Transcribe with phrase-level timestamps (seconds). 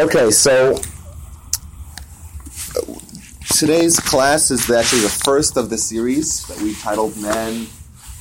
[0.00, 0.80] Okay, so
[3.54, 7.66] today's class is actually the first of the series that we titled "Men."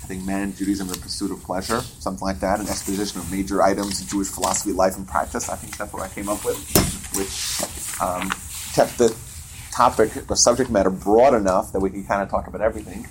[0.03, 3.31] I think "Man, Judaism, and the Pursuit of Pleasure," something like that, an exposition of
[3.31, 5.47] major items in Jewish philosophy, life, and practice.
[5.47, 6.57] I think that's what I came up with,
[7.15, 8.29] which um,
[8.73, 9.15] kept the
[9.71, 13.07] topic the subject matter broad enough that we can kind of talk about everything.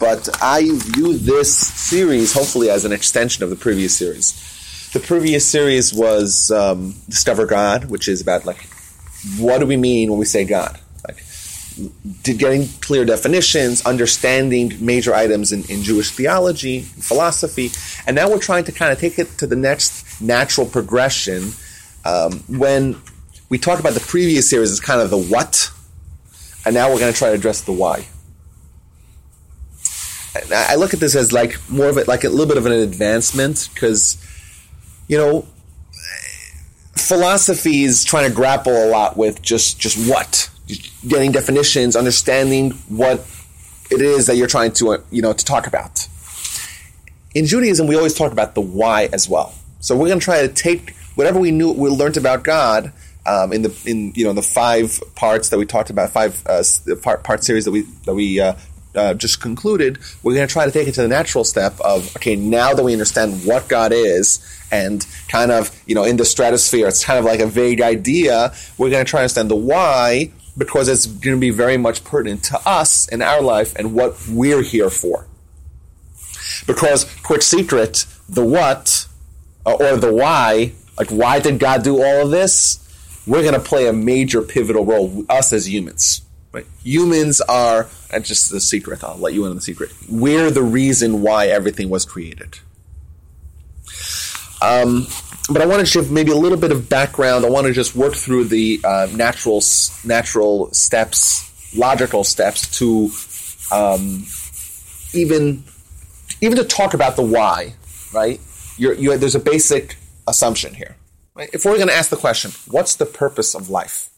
[0.00, 4.55] But I view this series hopefully as an extension of the previous series.
[4.96, 8.66] The previous series was um, Discover God, which is about like
[9.36, 10.80] what do we mean when we say God?
[11.06, 11.22] Like
[12.22, 17.72] getting clear definitions, understanding major items in, in Jewish theology, and philosophy,
[18.06, 21.52] and now we're trying to kind of take it to the next natural progression
[22.06, 22.98] um, when
[23.50, 25.70] we talked about the previous series as kind of the what,
[26.64, 28.06] and now we're going to try to address the why.
[30.54, 32.72] I look at this as like more of it, like a little bit of an
[32.72, 34.22] advancement, because
[35.08, 35.46] you know,
[36.94, 42.72] philosophy is trying to grapple a lot with just just what, just getting definitions, understanding
[42.88, 43.24] what
[43.90, 46.08] it is that you're trying to uh, you know to talk about.
[47.34, 49.54] In Judaism, we always talk about the why as well.
[49.80, 52.92] So we're going to try to take whatever we knew we learned about God
[53.26, 56.62] um, in the in you know the five parts that we talked about, five uh,
[57.02, 58.54] part, part series that we that we uh,
[58.94, 62.14] uh, just concluded, we're going to try to take it to the natural step of
[62.16, 66.24] okay, now that we understand what God is and kind of you know in the
[66.24, 68.54] stratosphere, it's kind of like a vague idea.
[68.78, 72.02] We're going to try to understand the why because it's going to be very much
[72.04, 75.26] pertinent to us in our life and what we're here for.
[76.66, 79.06] Because quick secret, the what
[79.66, 82.82] uh, or the why, like why did God do all of this?
[83.26, 86.22] We're going to play a major pivotal role, us as humans.
[86.52, 86.66] Right?
[86.84, 89.90] Humans are, and just the secret, I'll let you in on the secret.
[90.08, 92.60] We're the reason why everything was created.
[94.66, 95.06] Um,
[95.48, 97.44] but I want to give maybe a little bit of background.
[97.44, 99.62] I want to just work through the uh, natural
[100.04, 103.10] natural steps, logical steps to
[103.72, 104.26] um,
[105.12, 105.62] even
[106.40, 107.74] even to talk about the why.
[108.12, 108.40] Right?
[108.76, 110.96] You're, you, there's a basic assumption here.
[111.34, 111.48] Right?
[111.52, 114.10] If we're going to ask the question, what's the purpose of life?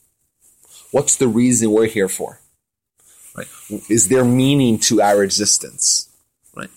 [0.90, 2.40] What's the reason we're here for?
[3.36, 3.48] Right?
[3.88, 6.08] Is there meaning to our existence?
[6.56, 6.70] Right?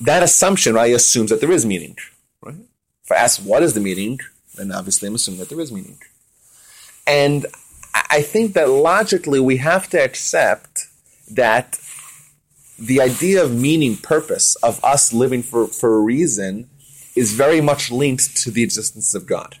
[0.00, 1.96] That assumption, right, assumes that there is meaning.
[2.42, 2.56] Right?
[3.04, 4.20] If I ask what is the meaning,
[4.54, 5.98] then obviously I'm assuming that there is meaning.
[7.06, 7.46] And
[7.94, 10.86] I think that logically we have to accept
[11.30, 11.78] that
[12.78, 16.68] the idea of meaning, purpose, of us living for, for a reason
[17.14, 19.56] is very much linked to the existence of God.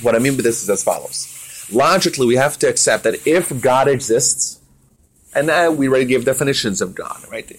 [0.00, 1.34] What I mean by this is as follows
[1.70, 4.60] logically we have to accept that if God exists,
[5.34, 7.50] and now we already gave definitions of God, right?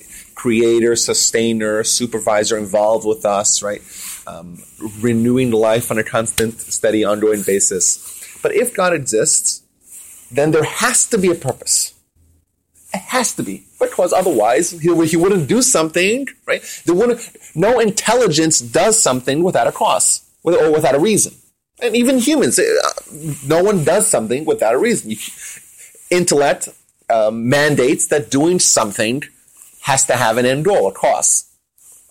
[0.42, 3.82] Creator, sustainer, supervisor involved with us, right?
[4.26, 4.64] Um,
[5.00, 7.84] renewing life on a constant, steady, ongoing basis.
[8.42, 9.64] But if God exists,
[10.32, 11.94] then there has to be a purpose.
[12.94, 16.64] It has to be because otherwise he, he wouldn't do something, right?
[16.86, 17.22] There wouldn't.
[17.56, 21.34] No intelligence does something without a cause or without a reason
[21.82, 22.64] and even humans, uh,
[23.46, 25.16] no one does something without a reason.
[26.10, 26.70] Intellect
[27.10, 29.24] um, mandates that doing something
[29.90, 31.46] has to have an end goal, a cause,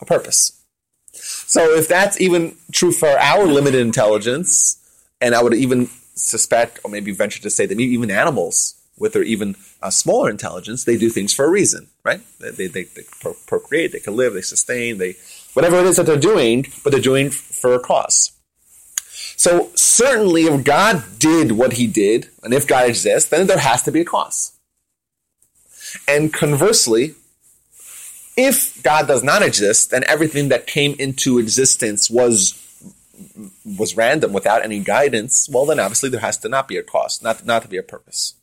[0.01, 0.41] a purpose.
[1.13, 4.77] So if that's even true for our limited intelligence,
[5.21, 9.13] and I would even suspect, or maybe venture to say that maybe even animals with
[9.13, 12.21] their even uh, smaller intelligence, they do things for a reason, right?
[12.41, 13.03] They, they, they, they
[13.47, 15.15] procreate, they can live, they sustain, they
[15.55, 18.33] whatever it is that they're doing, but they're doing for a cause.
[19.37, 23.83] So certainly if God did what he did, and if God exists, then there has
[23.85, 24.53] to be a cause.
[26.07, 27.15] And conversely,
[28.39, 32.65] if God does not exist, then everything that came into existence was
[33.65, 37.21] was random without any guidance, well then obviously there has to not be a cause,
[37.21, 38.35] not, not to be a purpose.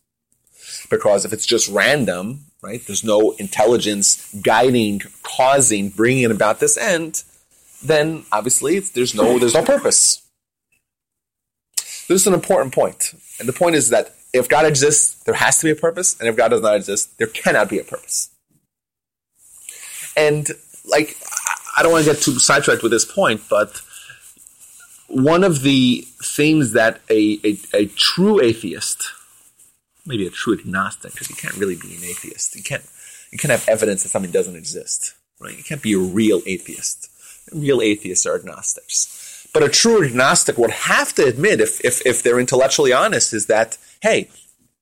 [0.90, 7.24] Because if it's just random, right, there's no intelligence guiding, causing, bringing about this end,
[7.82, 10.22] then obviously there's no there's no purpose.
[11.78, 13.14] This is an important point.
[13.40, 16.28] And the point is that if God exists, there has to be a purpose, and
[16.28, 18.35] if God does not exist, there cannot be a purpose.
[20.18, 20.50] And
[20.86, 21.18] like,
[21.78, 23.82] I don't want to get too sidetracked with this point, but
[25.08, 29.04] one of the things that a, a, a true atheist,
[30.06, 32.56] maybe a true agnostic, because you can't really be an atheist.
[32.56, 32.84] You can't
[33.32, 35.16] you can't have evidence that something doesn't exist.
[35.40, 35.58] Right?
[35.58, 37.10] You can't be a real atheist.
[37.54, 39.50] Real atheists are agnostics.
[39.54, 43.46] But a true agnostic would have to admit, if, if, if they're intellectually honest, is
[43.48, 44.30] that, hey,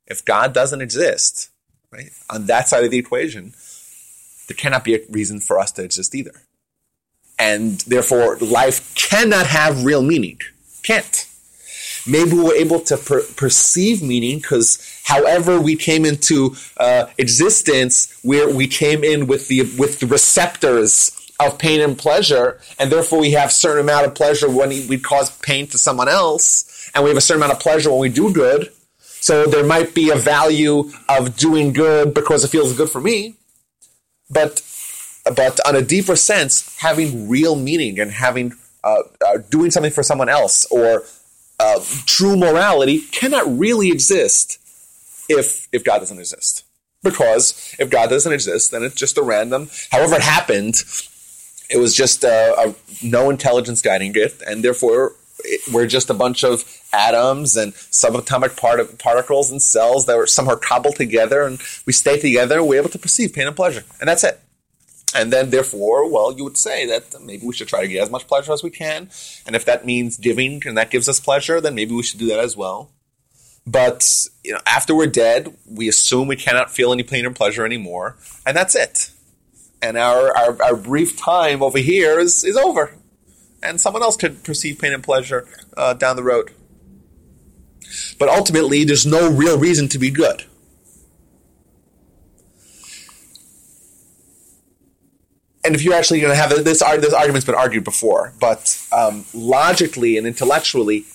[0.08, 1.50] if God doesn't exist,
[1.92, 3.54] right, on that side of the equation,
[4.48, 6.34] there cannot be a reason for us to exist either.
[7.40, 10.40] And therefore, life cannot have real meaning.
[10.84, 11.28] Can't.
[12.06, 18.54] Maybe we're able to per- perceive meaning because, however, we came into uh, existence, where
[18.54, 23.32] we came in with the with the receptors of pain and pleasure, and therefore we
[23.32, 27.10] have a certain amount of pleasure when we cause pain to someone else, and we
[27.10, 28.72] have a certain amount of pleasure when we do good.
[29.00, 33.36] So there might be a value of doing good because it feels good for me,
[34.34, 34.62] but
[35.36, 38.54] but on a deeper sense, having real meaning and having
[38.84, 41.04] uh, uh, doing something for someone else or
[41.60, 44.60] uh, true morality cannot really exist
[45.30, 46.64] if if God doesn't exist.
[47.02, 49.70] Because if God doesn't exist, then it's just a random.
[49.92, 50.84] However, it happened,
[51.70, 52.76] it was just a, a
[53.06, 55.14] no intelligence guiding it, and therefore
[55.72, 60.56] we're just a bunch of atoms and subatomic part- particles and cells that were somehow
[60.56, 62.64] cobbled together, and we stay together.
[62.64, 64.40] We're able to perceive pain and pleasure, and that's it.
[65.16, 68.10] And then, therefore, well, you would say that maybe we should try to get as
[68.10, 69.10] much pleasure as we can.
[69.46, 72.28] And if that means giving and that gives us pleasure, then maybe we should do
[72.28, 72.90] that as well.
[73.66, 77.66] But you know, after we're dead, we assume we cannot feel any pain or pleasure
[77.66, 79.12] anymore, and that's it.
[79.82, 82.96] And our, our, our brief time over here is, is over.
[83.64, 86.52] And someone else could perceive pain and pleasure uh, down the road.
[88.20, 90.46] But ultimately, there's no real reason to be good.
[95.64, 99.26] and if you're actually going to have this, this argument's been argued before, but um,
[99.34, 101.06] logically and intellectually,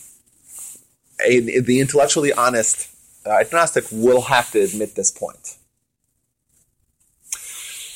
[1.25, 2.89] a, the intellectually honest
[3.27, 5.57] uh, agnostic will have to admit this point.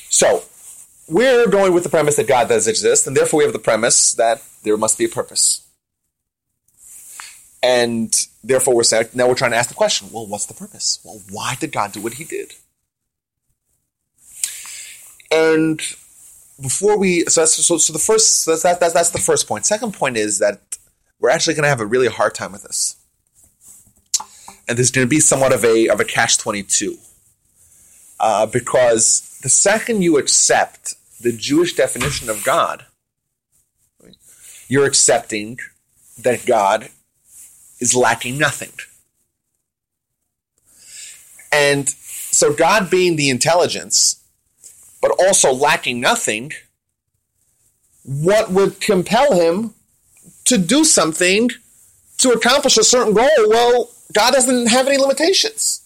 [0.09, 0.43] So,
[1.07, 4.13] we're going with the premise that God does exist, and therefore we have the premise
[4.13, 5.67] that there must be a purpose.
[7.61, 8.13] And
[8.43, 10.99] therefore we're saying, now we're trying to ask the question, well, what's the purpose?
[11.03, 12.53] Well, why did God do what he did?
[15.31, 15.79] And
[16.61, 19.65] before we so that's so, so the first that's that, that's that's the first point.
[19.65, 20.77] Second point is that
[21.19, 22.97] we're actually going to have a really hard time with this,
[24.67, 26.97] and there's going to be somewhat of a of a catch twenty two,
[28.19, 32.85] uh, because the second you accept the Jewish definition of God,
[34.67, 35.59] you're accepting
[36.17, 36.89] that God
[37.79, 38.71] is lacking nothing.
[41.51, 44.21] And so, God being the intelligence
[45.01, 46.53] but also lacking nothing,
[48.05, 49.73] what would compel him
[50.45, 51.49] to do something
[52.19, 53.27] to accomplish a certain goal?
[53.39, 55.82] Well, God doesn't have any limitations.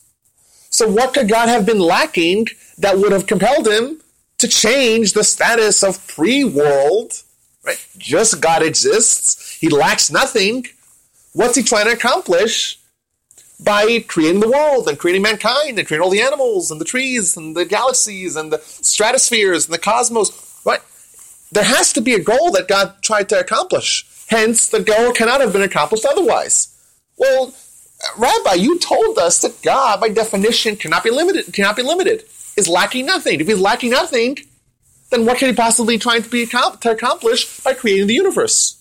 [0.77, 3.99] So, what could God have been lacking that would have compelled him
[4.37, 7.23] to change the status of pre world?
[7.65, 7.83] Right?
[7.97, 9.57] Just God exists.
[9.59, 10.67] He lacks nothing.
[11.33, 12.77] What's he trying to accomplish?
[13.59, 17.35] by creating the world and creating mankind and creating all the animals and the trees
[17.35, 20.61] and the galaxies and the stratospheres and the cosmos.
[20.63, 20.81] Right?
[21.51, 24.05] There has to be a goal that God tried to accomplish.
[24.27, 26.67] Hence, the goal cannot have been accomplished otherwise.
[27.17, 27.55] Well,
[28.17, 31.51] Rabbi, you told us that God, by definition, cannot be limited.
[31.53, 32.23] Cannot be limited.
[32.55, 33.39] Is lacking nothing.
[33.39, 34.37] If he's lacking nothing,
[35.09, 38.73] then what can he possibly trying to be to accomplish by creating the universe?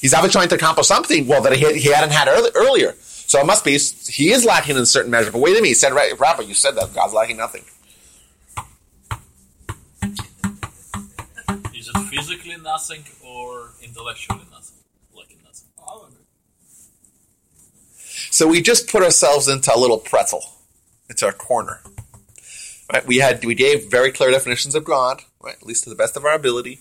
[0.00, 1.26] He's obviously trying to accomplish something.
[1.26, 2.94] Well, that he, he hadn't had earlier.
[3.02, 5.30] So it must be he is lacking in a certain measure.
[5.30, 7.62] But wait a minute, he said, Rabbi, you said that God's lacking nothing.
[11.74, 14.78] Is it physically nothing or intellectually nothing?
[15.14, 15.68] Lacking nothing.
[18.40, 20.42] So we just put ourselves into a little pretzel,
[21.10, 21.82] into a corner.
[22.90, 23.06] Right?
[23.06, 25.56] We had we gave very clear definitions of God, right?
[25.56, 26.80] At least to the best of our ability.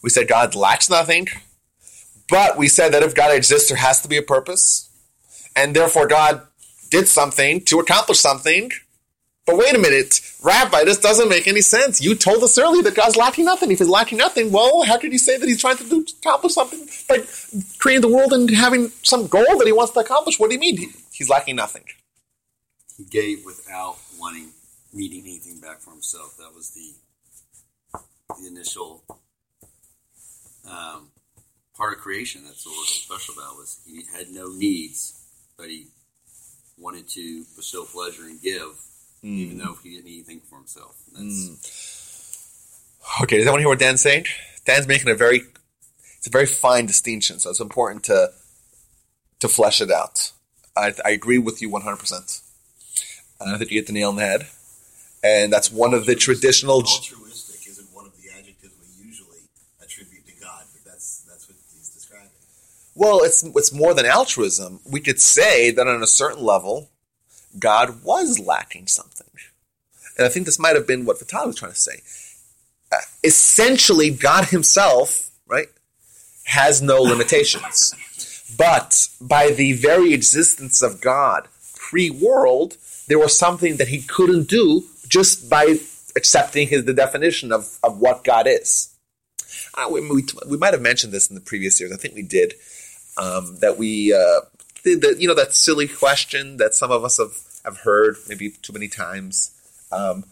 [0.00, 1.26] We said God lacks nothing,
[2.30, 4.90] but we said that if God exists, there has to be a purpose
[5.56, 6.46] and therefore God
[6.88, 8.70] did something to accomplish something.
[9.46, 12.00] But wait a minute, Rabbi, this doesn't make any sense.
[12.00, 13.72] You told us earlier that God's lacking nothing.
[13.72, 16.54] If he's lacking nothing, well, how could you say that he's trying to do, accomplish
[16.54, 17.24] something by
[17.78, 20.38] creating the world and having some goal that he wants to accomplish?
[20.38, 21.82] What do you mean he, he's lacking nothing?
[22.96, 24.50] He gave without wanting,
[24.92, 26.36] needing anything back for himself.
[26.38, 26.92] That was the
[28.40, 29.04] the initial
[30.64, 31.08] um,
[31.76, 32.44] part of creation.
[32.44, 35.22] That's what was special about was he had no needs
[35.62, 35.86] but he
[36.76, 38.66] wanted to bestow pleasure and give,
[39.24, 39.28] mm.
[39.28, 40.96] even though he didn't need anything for himself.
[41.18, 41.56] Mm.
[43.22, 44.26] Okay, does anyone hear what Dan's saying?
[44.64, 45.42] Dan's making a very
[46.18, 48.30] it's a very fine distinction, so it's important to
[49.40, 50.32] to flesh it out.
[50.76, 52.40] I, I agree with you one hundred percent.
[53.40, 54.46] I think you hit the nail on the head,
[55.24, 56.76] and that's one of the traditional.
[56.76, 59.48] Altruistic isn't one of the adjectives we usually
[59.82, 62.30] attribute to God, but that's that's what he's describing.
[62.94, 64.78] Well, it's it's more than altruism.
[64.88, 66.91] We could say that on a certain level,
[67.58, 69.26] God was lacking something,
[70.16, 72.00] and I think this might have been what Vitali was trying to say.
[72.90, 75.68] Uh, essentially, God Himself, right,
[76.44, 77.94] has no limitations,
[78.58, 82.76] But by the very existence of God pre-world,
[83.08, 85.78] there was something that he couldn't do just by
[86.16, 88.94] accepting his the definition of, of what God is.
[89.74, 91.92] Uh, we, we, we might have mentioned this in the previous years.
[91.92, 92.54] I think we did.
[93.16, 94.40] Um, that we, uh,
[94.84, 98.50] the, the, you know, that silly question that some of us have, have heard maybe
[98.50, 99.50] too many times.
[99.90, 100.24] Um,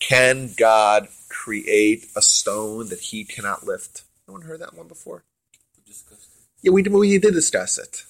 [0.00, 4.02] can God create a stone that he cannot lift?
[4.28, 5.24] Anyone heard that one before?
[5.86, 5.94] We.
[6.62, 8.04] Yeah, we did, we did discuss it,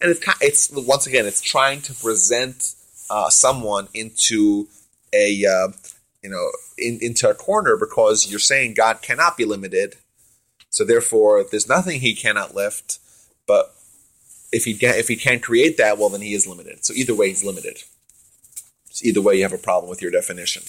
[0.00, 2.74] and it's it's once again it's trying to present
[3.10, 4.66] uh, someone into
[5.12, 5.68] a uh,
[6.22, 6.48] you know
[6.78, 9.96] in, into a corner because you're saying God cannot be limited,
[10.70, 12.98] so therefore there's nothing He cannot lift,
[13.46, 13.74] but
[14.52, 16.84] if he if he can't create that, well then he is limited.
[16.84, 17.82] So either way, he's limited.
[18.90, 20.62] So either way, you have a problem with your definition,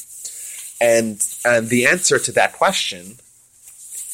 [0.79, 3.17] and and the answer to that question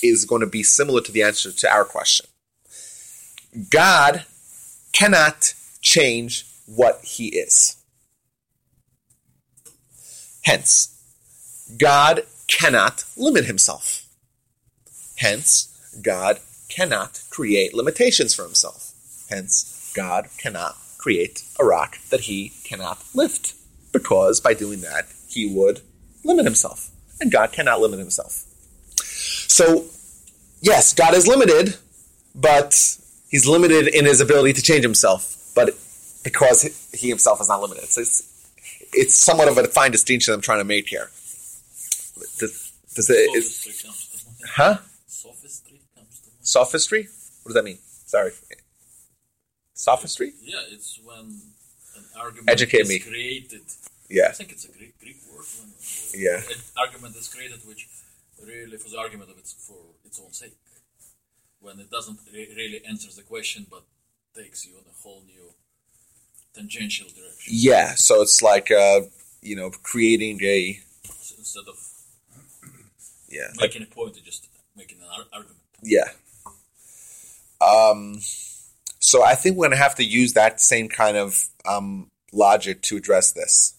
[0.02, 2.26] is going to be similar to the answer to our question.
[3.70, 4.26] God
[4.94, 7.78] cannot change what he is.
[10.44, 10.96] Hence,
[11.78, 14.06] God cannot limit himself.
[15.18, 18.89] Hence, God cannot create limitations for himself.
[19.30, 23.54] Hence, God cannot create a rock that he cannot lift.
[23.92, 25.82] Because by doing that, he would
[26.24, 26.90] limit himself.
[27.22, 28.46] And God cannot limit himself.
[29.48, 29.86] So,
[30.62, 31.76] yes, God is limited,
[32.36, 32.74] but
[33.30, 35.76] he's limited in his ability to change himself, but
[36.24, 37.86] because he himself is not limited.
[37.86, 38.24] So it's,
[38.94, 41.10] it's somewhat of a fine distinction I'm trying to make here.
[42.40, 44.52] Does, does it, is, Sophistry comes to mind.
[44.56, 44.78] huh?
[45.08, 46.38] Sophistry comes to mind.
[46.42, 47.08] Sophistry?
[47.44, 47.80] What does that mean?
[48.06, 48.32] Sorry.
[49.90, 50.34] Sophistry?
[50.44, 51.40] Yeah, it's when
[51.96, 53.00] an argument Educate is me.
[53.00, 53.62] created.
[54.10, 54.28] Yeah.
[54.30, 55.46] I think it's a Greek, Greek word.
[55.58, 55.70] When
[56.14, 56.38] Yeah.
[56.56, 57.88] An argument is created which
[58.46, 60.58] really for the argument of its for its own sake.
[61.62, 63.84] When it doesn't re- really answer the question but
[64.36, 65.54] takes you in a whole new
[66.54, 67.54] tangential direction.
[67.70, 69.02] Yeah, so it's like, uh,
[69.42, 70.80] you know, creating a,
[71.22, 71.78] So instead of
[73.30, 75.60] yeah, like, making a point, you're just making an ar- argument.
[75.82, 76.10] yeah.
[77.62, 78.20] Um,
[79.00, 82.82] so I think we're going to have to use that same kind of um, logic
[82.84, 83.76] to address this.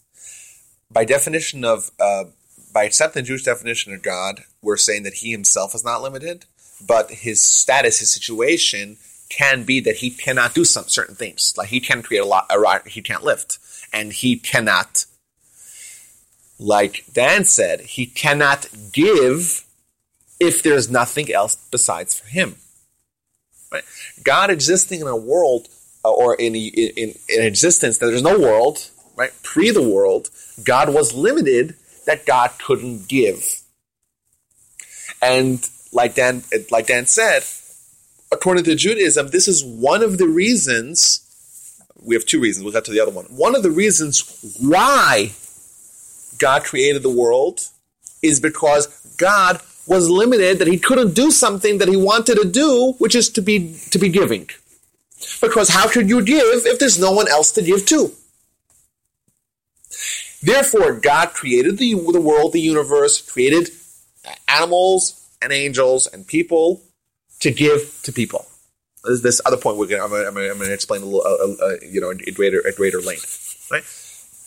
[0.90, 2.24] By definition of, uh,
[2.72, 6.46] by accepting Jewish definition of God, we're saying that he himself is not limited,
[6.86, 8.96] but his status, his situation
[9.28, 11.54] can be that he cannot do some certain things.
[11.56, 13.58] Like he can create a lot, a he can't lift,
[13.92, 15.04] and he cannot,
[16.58, 19.64] like Dan said, he cannot give
[20.40, 22.56] if there's nothing else besides for him.
[23.72, 23.84] Right?
[24.24, 25.68] God existing in a world
[26.04, 29.32] uh, or in, in in existence that there's no world, right?
[29.42, 30.30] Pre the world,
[30.64, 33.60] God was limited that God couldn't give.
[35.22, 37.44] And like Dan like Dan said,
[38.32, 41.26] according to Judaism, this is one of the reasons
[42.02, 42.64] we have two reasons.
[42.64, 43.26] We'll get to the other one.
[43.26, 45.32] One of the reasons why
[46.38, 47.68] God created the world
[48.22, 48.86] is because
[49.16, 49.60] God
[49.90, 53.42] was limited that he couldn't do something that he wanted to do, which is to
[53.42, 54.48] be to be giving.
[55.40, 58.12] Because how could you give if there's no one else to give to?
[60.42, 63.68] Therefore, God created the, the world, the universe, created
[64.48, 66.80] animals and angels and people
[67.40, 68.46] to give to people.
[69.04, 71.76] There's this other point we're gonna, I'm, I'm, I'm gonna explain a little, uh, uh,
[71.82, 73.68] you know, at greater, at greater length.
[73.70, 73.82] Right?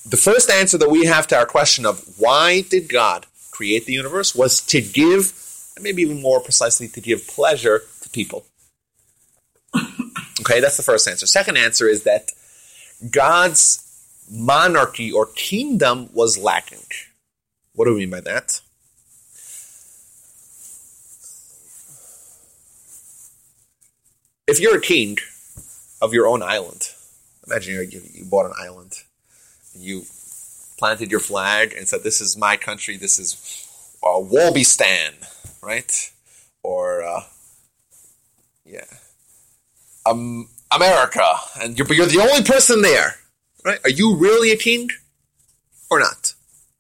[0.10, 3.94] The first answer that we have to our question of why did God create the
[3.94, 5.32] universe was to give,
[5.76, 8.46] and maybe even more precisely, to give pleasure to people.
[10.42, 11.28] okay, that's the first answer.
[11.28, 12.32] Second answer is that
[13.10, 13.80] God's
[14.30, 16.86] monarchy or kingdom was lacking.
[17.76, 18.62] What do we mean by that?
[24.48, 25.18] If you're a king
[26.02, 26.90] of your own island,
[27.48, 28.94] imagine you, bought an island,
[29.76, 30.04] you
[30.84, 32.98] planted your flag and said, "This is my country.
[32.98, 33.32] This is
[34.04, 35.14] uh, Walbystan,
[35.62, 36.12] right?"
[36.62, 37.22] Or uh,
[38.66, 38.84] yeah,
[40.06, 41.24] um, America,
[41.62, 43.16] and you're, but you're the only person there,
[43.64, 43.80] right?
[43.86, 44.90] Are you really a king
[45.90, 46.34] or not?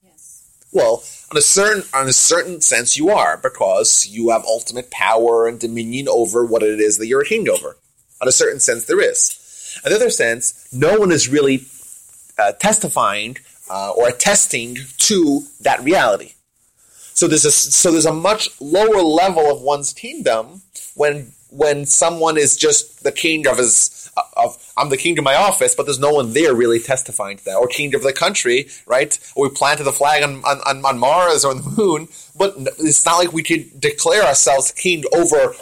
[0.03, 0.49] Yes.
[0.73, 5.47] Well, on a certain on a certain sense, you are because you have ultimate power
[5.47, 7.77] and dominion over what it is that you're a king over.
[8.21, 9.39] On a certain sense, there is.
[9.85, 11.65] On the sense, no one is really
[12.37, 13.37] uh, testifying
[13.73, 14.77] uh, or attesting
[15.09, 16.31] to that reality.
[17.17, 20.61] So there's a so there's a much lower level of one's kingdom
[20.95, 21.15] when
[21.49, 24.11] when someone is just the king of his
[24.43, 27.45] of I'm the king of my office, but there's no one there really testifying to
[27.45, 29.17] that, or king of the country, right?
[29.35, 33.05] Or we planted the flag on, on, on Mars or on the moon, but it's
[33.05, 35.55] not like we could declare ourselves king over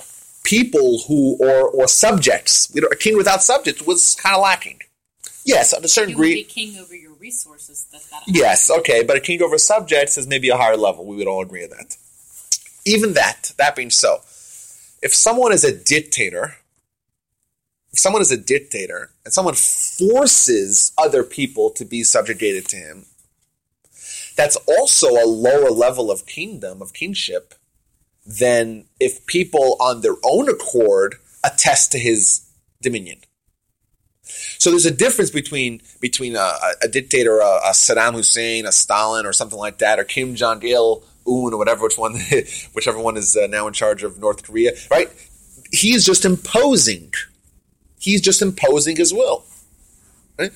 [0.44, 2.70] people who or or subjects.
[2.74, 4.80] You know, a king without subjects was kind of lacking.
[5.44, 6.44] Yes, at a certain You would be degree.
[6.44, 7.86] king over your resources.
[7.92, 11.06] That that Yes, okay, but a king over subjects is maybe a higher level.
[11.06, 11.96] We would all agree on that.
[12.86, 14.18] Even that, that being so,
[15.02, 16.58] if someone is a dictator,
[17.94, 23.06] if someone is a dictator and someone forces other people to be subjugated to him,
[24.36, 27.54] that's also a lower level of kingdom, of kingship,
[28.26, 32.48] than if people on their own accord attest to his
[32.82, 33.20] dominion.
[34.58, 39.26] So there's a difference between between a, a dictator, a, a Saddam Hussein, a Stalin,
[39.26, 42.14] or something like that, or Kim Jong Il Un, or whatever, which one,
[42.74, 45.10] whichever one is uh, now in charge of North Korea, right?
[45.72, 47.14] He's just imposing.
[48.00, 49.46] He's just imposing his will.
[50.38, 50.52] Right?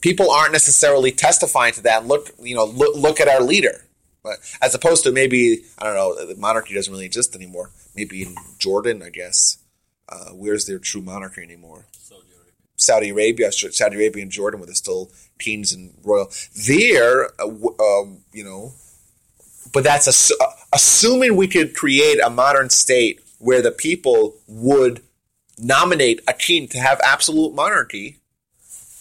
[0.00, 2.06] People aren't necessarily testifying to that.
[2.06, 3.84] Look, you know, look, look at our leader,
[4.24, 4.38] right?
[4.60, 7.70] as opposed to maybe I don't know, the monarchy doesn't really exist anymore.
[7.94, 9.58] Maybe in Jordan, I guess.
[10.08, 11.86] Uh, where's their true monarchy anymore?
[11.92, 12.22] Saudi.
[12.76, 16.30] Saudi Arabia, Saudi Arabia and Jordan, where there's still kings and royal.
[16.66, 17.46] There, uh,
[17.80, 18.72] um, you know,
[19.72, 25.02] but that's uh, assuming we could create a modern state where the people would
[25.58, 28.18] nominate a king to have absolute monarchy.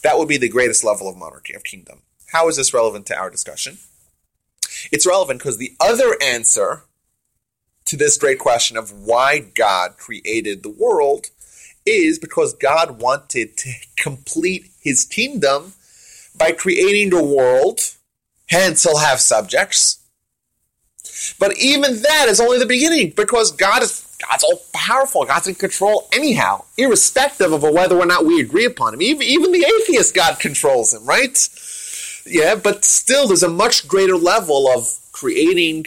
[0.03, 2.01] That would be the greatest level of monarchy of kingdom.
[2.27, 3.77] How is this relevant to our discussion?
[4.91, 6.83] It's relevant because the other answer
[7.85, 11.27] to this great question of why God created the world
[11.85, 15.73] is because God wanted to complete his kingdom
[16.37, 17.79] by creating the world,
[18.49, 19.99] hence he'll have subjects.
[21.39, 25.25] But even that is only the beginning because God is God's all powerful.
[25.25, 29.01] God's in control anyhow, irrespective of whether or not we agree upon him.
[29.01, 31.37] Even, even the atheist God controls him, right?
[32.25, 35.85] Yeah, but still there's a much greater level of creating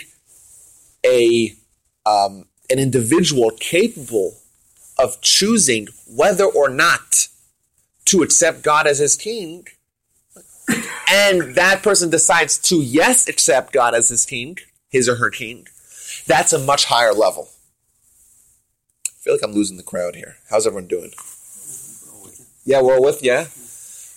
[1.04, 1.54] a
[2.06, 4.37] um, an individual capable
[4.98, 7.28] of choosing whether or not
[8.06, 9.66] to accept God as his king,
[11.10, 14.58] and that person decides to yes accept God as his king,
[14.88, 15.66] his or her king,
[16.26, 17.48] that's a much higher level.
[19.06, 20.36] I feel like I'm losing the crowd here.
[20.50, 21.12] How's everyone doing?
[22.64, 23.46] Yeah, we're all with yeah.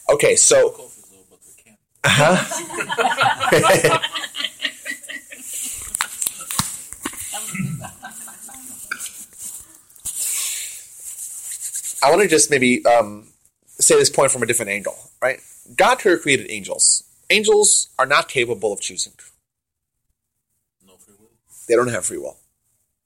[0.10, 1.78] Okay, so Coffee though, but we can't.
[12.04, 13.28] I want to just maybe um,
[13.66, 15.40] say this point from a different angle, right?
[15.76, 17.04] God created angels.
[17.30, 19.14] Angels are not capable of choosing.
[20.86, 21.30] No free will.
[21.68, 22.38] They don't have free will.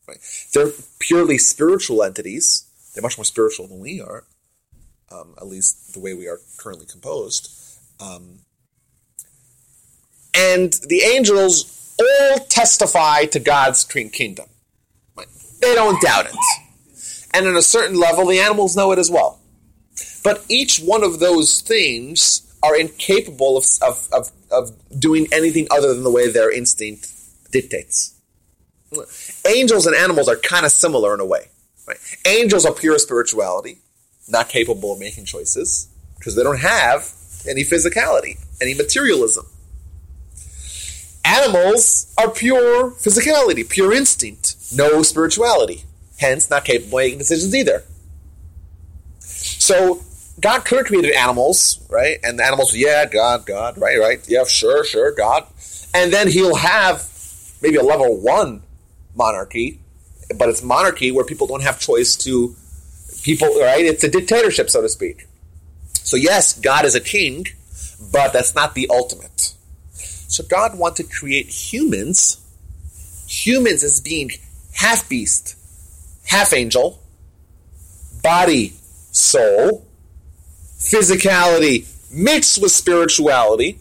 [0.07, 0.17] Right?
[0.53, 2.69] They're purely spiritual entities.
[2.93, 4.23] They're much more spiritual than we are,
[5.11, 7.51] um, at least the way we are currently composed.
[7.99, 8.39] Um,
[10.33, 14.47] and the angels all testify to God's king- kingdom.
[15.15, 15.27] Right?
[15.61, 16.35] They don't doubt it.
[17.35, 19.41] And on a certain level, the animals know it as well.
[20.23, 25.93] But each one of those things are incapable of, of, of, of doing anything other
[25.93, 27.11] than the way their instinct
[27.51, 28.15] dictates.
[29.45, 31.49] Angels and animals are kind of similar in a way.
[31.85, 31.97] Right?
[32.25, 33.79] Angels are pure spirituality,
[34.29, 37.11] not capable of making choices because they don't have
[37.49, 39.45] any physicality, any materialism.
[41.25, 45.83] Animals are pure physicality, pure instinct, no spirituality,
[46.17, 47.83] hence not capable of making decisions either.
[49.19, 50.01] So
[50.39, 52.17] God could have created animals, right?
[52.23, 55.45] And the animals, yeah, God, God, right, right, yeah, sure, sure, God,
[55.93, 57.09] and then He'll have
[57.61, 58.61] maybe a level one
[59.15, 59.79] monarchy,
[60.37, 62.55] but it's monarchy where people don't have choice to
[63.23, 63.85] people, right?
[63.85, 65.27] It's a dictatorship, so to speak.
[65.93, 67.47] So yes, God is a king,
[68.11, 69.53] but that's not the ultimate.
[70.27, 72.39] So God wanted to create humans,
[73.27, 74.31] humans as being
[74.73, 75.55] half beast,
[76.35, 76.99] half angel,
[78.21, 78.73] body,
[79.11, 79.87] soul,
[80.77, 83.79] physicality mixed with spirituality,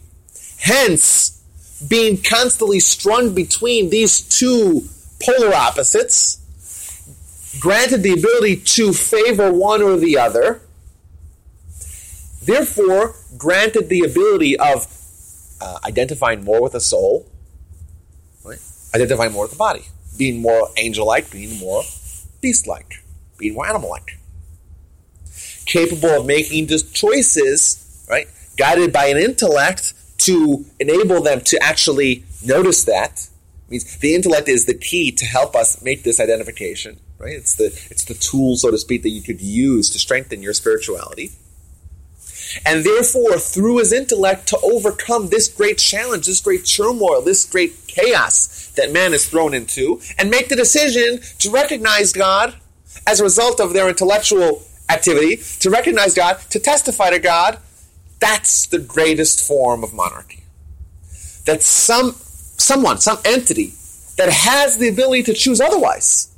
[0.59, 1.43] hence
[1.89, 4.85] being constantly strung between these two
[5.21, 6.39] polar opposites,
[7.59, 10.61] granted the ability to favor one or the other,
[12.43, 14.87] therefore granted the ability of
[15.59, 17.29] uh, identifying more with the soul,
[18.45, 18.59] right?
[18.93, 19.83] identifying more with the body,
[20.17, 21.83] being more angel-like, being more
[22.45, 23.03] beast-like,
[23.39, 24.19] being more animal-like,
[25.65, 28.27] capable of making just choices, right?
[28.55, 33.27] Guided by an intellect to enable them to actually notice that.
[33.67, 37.33] means the intellect is the key to help us make this identification, right?
[37.33, 40.53] It's the it's the tool, so to speak, that you could use to strengthen your
[40.53, 41.31] spirituality.
[42.65, 47.87] And therefore, through his intellect, to overcome this great challenge, this great turmoil, this great
[47.87, 52.55] chaos that man is thrown into, and make the decision to recognize God
[53.07, 57.59] as a result of their intellectual activity to recognize God, to testify to God.
[58.19, 60.43] That's the greatest form of monarchy.
[61.45, 62.15] That some
[62.57, 63.73] someone, some entity
[64.17, 66.35] that has the ability to choose otherwise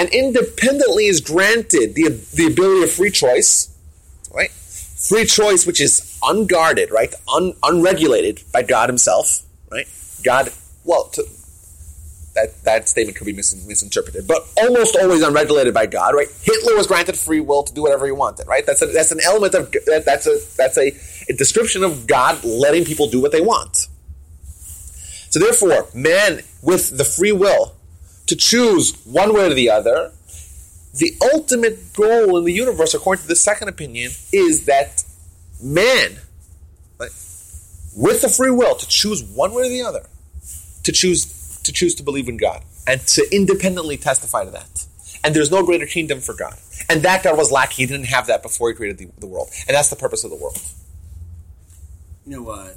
[0.00, 3.69] and independently is granted the, the ability of free choice?
[5.10, 7.12] Free choice, which is unguarded, right?
[7.34, 9.88] Un, unregulated by God Himself, right?
[10.22, 10.52] God,
[10.84, 11.24] well, to,
[12.36, 16.28] that, that statement could be mis- misinterpreted, but almost always unregulated by God, right?
[16.42, 18.64] Hitler was granted free will to do whatever he wanted, right?
[18.64, 20.92] That's a, that's an element of that, that's a that's a,
[21.28, 23.88] a description of God letting people do what they want.
[25.30, 27.74] So therefore, man with the free will
[28.26, 30.12] to choose one way or the other,
[30.94, 35.04] the ultimate goal in the universe, according to the second opinion, is that
[35.62, 36.16] man,
[36.98, 37.10] right,
[37.96, 40.06] with the free will to choose one way or the other,
[40.84, 44.86] to choose to choose to believe in God and to independently testify to that.
[45.22, 46.56] And there's no greater kingdom for God.
[46.88, 47.76] And that God was lacking.
[47.76, 49.50] He didn't have that before he created the, the world.
[49.68, 50.58] And that's the purpose of the world.
[52.26, 52.70] You know, uh,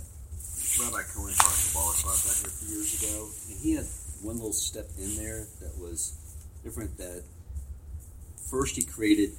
[0.79, 3.85] Rabbi Cohen talked here a few years ago, and he had
[4.21, 6.13] one little step in there that was
[6.63, 6.97] different.
[6.97, 7.23] That
[8.49, 9.31] first he created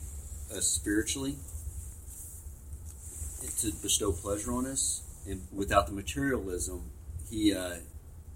[0.55, 1.37] us spiritually
[3.61, 6.91] to bestow pleasure on us, and without the materialism,
[7.31, 7.77] he uh,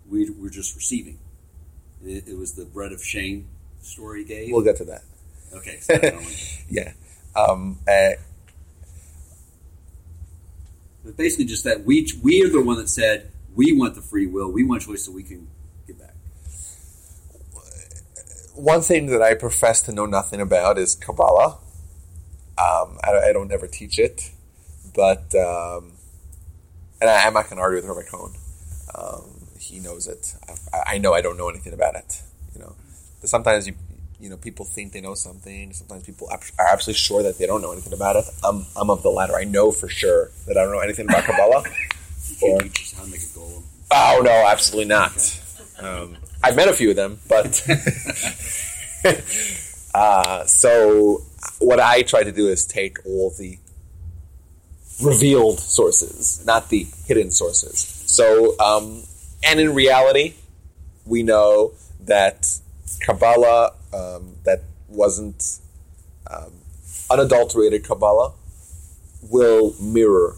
[0.09, 1.19] we were just receiving.
[2.05, 3.49] It, it was the bread of shame
[3.83, 4.53] story gave.
[4.53, 5.03] We'll get to that.
[5.55, 6.93] okay, so I don't want- Yeah.
[7.35, 8.11] Um, uh,
[11.05, 14.27] but basically just that we we are the one that said we want the free
[14.27, 15.49] will, we want choice, so we can
[15.87, 16.15] get back.
[18.59, 21.59] One thing that I profess to know nothing about is Kabbalah.
[22.59, 24.31] Um, I, I don't ever teach it,
[24.95, 25.93] but um,
[27.01, 28.33] and I, I'm not going to argue with Rabbi Cohen.
[28.95, 30.35] Um, he knows it.
[30.73, 32.21] I, I know I don't know anything about it.
[32.55, 32.75] You know,
[33.21, 33.75] but sometimes you
[34.21, 35.73] you know people think they know something.
[35.73, 38.25] Sometimes people are absolutely sure that they don't know anything about it.
[38.43, 39.37] I'm I'm of the latter.
[39.37, 41.63] I know for sure that I don't know anything about Kabbalah.
[42.41, 43.63] You Or- can't teach us make a golem.
[43.93, 45.41] Oh no, absolutely not.
[45.79, 47.67] Um, I've met a few of them, but
[49.95, 51.23] uh, so
[51.59, 53.59] what I try to do is take all the
[55.03, 57.79] revealed sources, not the hidden sources.
[58.07, 59.03] So, um,
[59.45, 60.35] and in reality,
[61.05, 62.59] we know that
[63.01, 65.59] Kabbalah um, that wasn't
[66.31, 66.53] um,
[67.11, 68.33] unadulterated Kabbalah
[69.31, 70.37] will mirror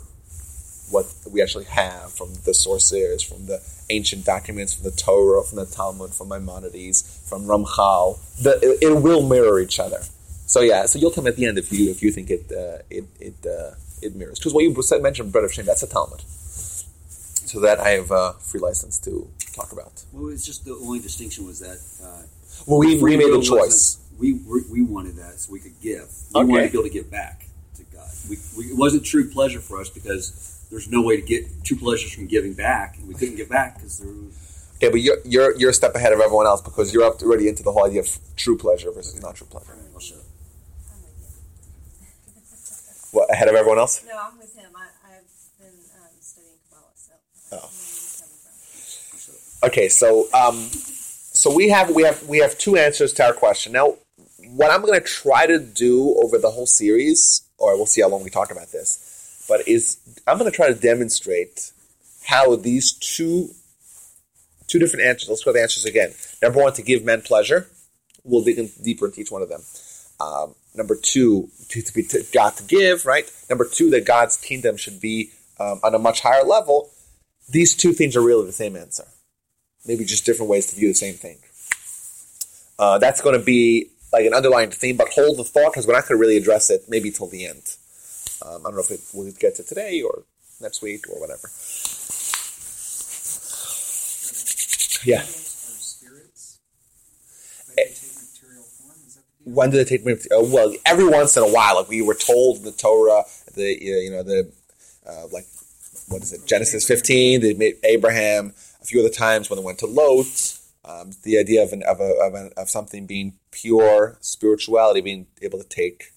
[0.90, 5.56] what we actually have from the sources, from the ancient documents, from the Torah, from
[5.58, 8.18] the Talmud, from Maimonides, from Ramchal.
[8.42, 10.00] The, it, it will mirror each other.
[10.46, 12.50] So yeah, so you'll tell me at the end if you if you think it
[12.52, 15.82] uh, it it uh, it mirrors because what you said mentioned bread of shame that's
[15.82, 16.22] a Talmud.
[16.22, 20.04] So that I have uh, free license to talk about.
[20.12, 22.22] Well, it's just the only distinction was that uh,
[22.66, 23.98] Well, we, we made the choice.
[24.18, 26.08] We, we we wanted that so we could give.
[26.34, 26.48] We Okay.
[26.50, 28.08] wanted to be able to give back to God.
[28.28, 31.76] We, we, it wasn't true pleasure for us because there's no way to get true
[31.76, 34.46] pleasures from giving back, and we couldn't give back because there was.
[34.76, 37.48] Okay, but you're, you're you're a step ahead of everyone else because you're up already
[37.48, 39.76] into the whole idea of true pleasure versus not true pleasure.
[39.92, 40.16] I'll show.
[43.12, 44.04] What ahead of everyone else?
[44.06, 44.70] No, I'm with him.
[44.74, 45.24] I, I've
[45.58, 45.68] been
[46.00, 47.12] um, studying Kabbalah, so
[47.52, 47.56] Oh.
[47.56, 49.30] know where he's coming
[49.60, 49.68] from.
[49.68, 53.72] Okay, so um, so we have we have we have two answers to our question.
[53.72, 53.96] Now,
[54.54, 58.08] what I'm going to try to do over the whole series, or we'll see how
[58.08, 59.09] long we talk about this,
[59.50, 61.72] but is I'm going to try to demonstrate
[62.24, 63.50] how these two
[64.68, 65.28] two different answers.
[65.28, 66.12] Let's go to the answers again.
[66.40, 67.66] Number one, to give men pleasure.
[68.24, 69.62] We'll dig in deeper into each one of them.
[70.20, 73.04] Um, number two, to, be God to give.
[73.04, 73.30] Right.
[73.48, 76.90] Number two, that God's kingdom should be um, on a much higher level.
[77.48, 79.04] These two things are really the same answer
[79.86, 81.38] maybe just different ways to view the same thing.
[82.78, 85.94] Uh, that's going to be like an underlying theme, but hold the thought because we're
[85.94, 87.76] not going to really address it maybe till the end.
[88.42, 90.24] Um, I don't know if it, we'll get to today or
[90.60, 91.48] next week or whatever.
[95.04, 95.20] Yeah.
[95.20, 96.58] Are spirits.
[97.76, 98.96] They take material form.
[99.06, 99.54] Is that the deal?
[99.54, 100.06] When did it take?
[100.06, 103.24] Uh, well, every once in a while, like we were told in the Torah,
[103.54, 104.52] the uh, you know the
[105.06, 105.46] uh, like
[106.08, 106.46] what is it?
[106.46, 107.40] Genesis fifteen.
[107.40, 108.54] They made Abraham.
[108.82, 112.00] A few other times when they went to Lot, um, the idea of an, of,
[112.00, 116.14] a, of, an, of something being pure spirituality being able to take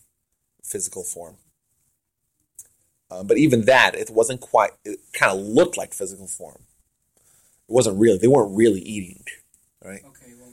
[0.63, 1.36] physical form.
[3.13, 4.71] Um, but even that, it wasn't quite.
[4.84, 6.63] It kind of looked like physical form.
[7.69, 8.17] It wasn't really.
[8.17, 9.23] They weren't really eating,
[9.84, 10.02] right?
[10.04, 10.52] Okay, well.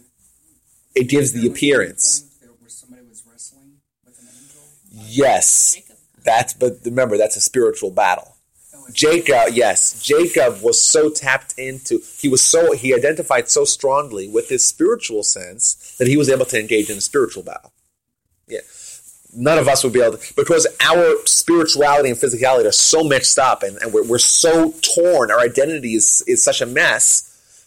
[0.94, 2.26] It gives the appearance.
[2.58, 4.62] where somebody was wrestling with an angel.
[4.90, 5.96] Yes, Jacob.
[6.24, 6.52] that's.
[6.52, 8.36] But remember, that's a spiritual battle.
[8.74, 8.92] Oh, Noah.
[8.92, 14.48] Jacob, yes, Jacob was so tapped into, he was so, he identified so strongly with
[14.48, 17.72] his spiritual sense that he was able to engage in a spiritual battle.
[18.46, 18.60] Yeah.
[19.32, 23.38] None of us would be able to, because our spirituality and physicality are so mixed
[23.38, 27.66] up and, and we're, we're so torn, our identity is, is such a mess.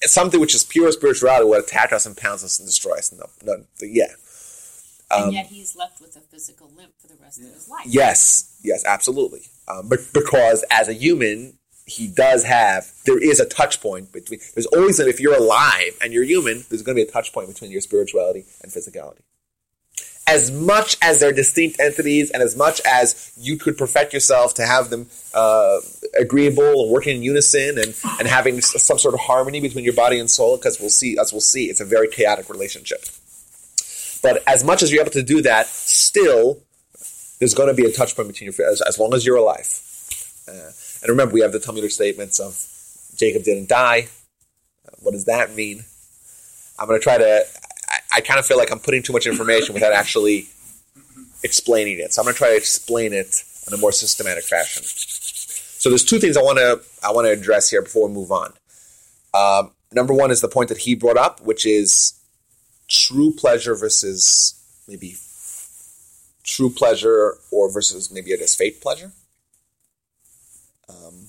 [0.00, 3.12] It's Something which is pure spirituality would attack us and pounce us and destroy us.
[3.12, 4.06] No, no, yeah.
[5.12, 7.86] Um, and yet he's left with a physical limp for the rest of his life.
[7.86, 9.42] Yes, yes, absolutely.
[9.68, 14.40] Um, but because as a human, he does have there is a touch point between.
[14.54, 17.48] There's always if you're alive and you're human, there's going to be a touch point
[17.48, 19.20] between your spirituality and physicality.
[20.26, 24.64] As much as they're distinct entities, and as much as you could perfect yourself to
[24.64, 25.80] have them uh,
[26.18, 30.18] agreeable and working in unison, and and having some sort of harmony between your body
[30.18, 33.04] and soul, because we'll see, as we'll see, it's a very chaotic relationship.
[34.22, 36.62] But as much as you're able to do that, still
[37.40, 39.68] there's going to be a touch point between your as, as long as you're alive.
[40.46, 40.70] Uh,
[41.02, 42.64] and remember, we have the Talmudic statements of
[43.16, 44.06] Jacob didn't die.
[44.86, 45.84] Uh, what does that mean?
[46.78, 47.44] I'm going to try to.
[48.14, 50.46] I, kind of feel like I'm putting too much information without actually
[51.42, 52.12] explaining it.
[52.12, 54.82] So I'm going to try to explain it in a more systematic fashion.
[54.84, 58.30] So there's two things I want to I want to address here before we move
[58.30, 58.52] on.
[59.34, 62.14] Um, number one is the point that he brought up, which is
[62.88, 64.54] true pleasure versus
[64.86, 65.16] maybe
[66.44, 69.10] true pleasure or versus maybe it is fake pleasure.
[70.88, 71.28] Um,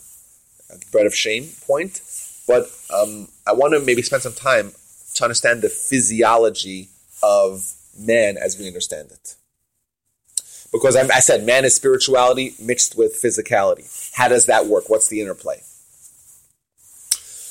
[0.91, 2.01] bread of shame point.
[2.47, 4.73] But um, I want to maybe spend some time
[5.15, 6.89] to understand the physiology
[7.21, 9.35] of man as we understand it.
[10.71, 14.11] Because I, I said man is spirituality mixed with physicality.
[14.15, 14.89] How does that work?
[14.89, 15.61] What's the interplay?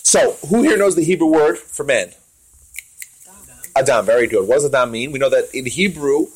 [0.05, 2.13] So, who here knows the Hebrew word for man?
[3.77, 4.47] Adam, very good.
[4.47, 5.13] What does Adam mean?
[5.13, 6.27] We know that in Hebrew,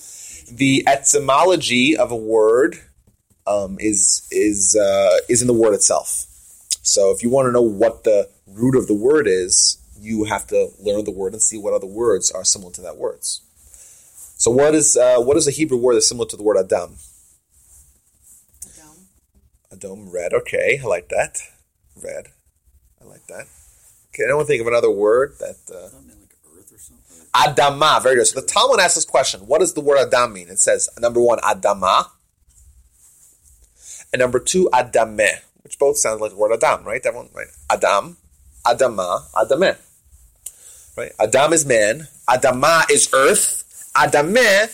[0.51, 2.79] the etymology of a word
[3.47, 6.27] um, is is uh, is in the word itself.
[6.83, 10.47] So if you want to know what the root of the word is, you have
[10.49, 13.41] to learn the word and see what other words are similar to that words.
[14.39, 16.97] So what is uh, what is a Hebrew word that's similar to the word Adam?
[18.65, 18.97] Adam.
[19.73, 20.35] Adam, red.
[20.35, 21.41] Okay, I like that.
[22.03, 22.29] Red.
[23.01, 23.47] I like that.
[24.09, 25.57] Okay, I don't think of another word that.
[25.71, 27.27] Uh, like earth or something.
[27.35, 28.03] Adama.
[28.03, 28.27] Very good.
[28.27, 30.49] So the Talmud asks this question: What does the word Adam mean?
[30.49, 32.11] It says number one, Adama,
[34.13, 37.03] and number two, Adame, which both sound like the word Adam, right?
[37.03, 37.49] That one, right?
[37.71, 38.19] Adam,
[38.67, 39.79] Adama, Adame.
[40.97, 41.13] Right?
[41.21, 42.09] Adam is man.
[42.29, 43.91] Adama is earth.
[43.95, 44.69] Adame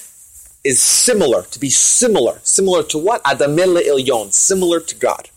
[0.64, 1.42] is similar.
[1.42, 2.38] To be similar.
[2.42, 3.22] Similar to what?
[3.24, 4.32] Adame le'ilyon.
[4.32, 5.28] Similar to God.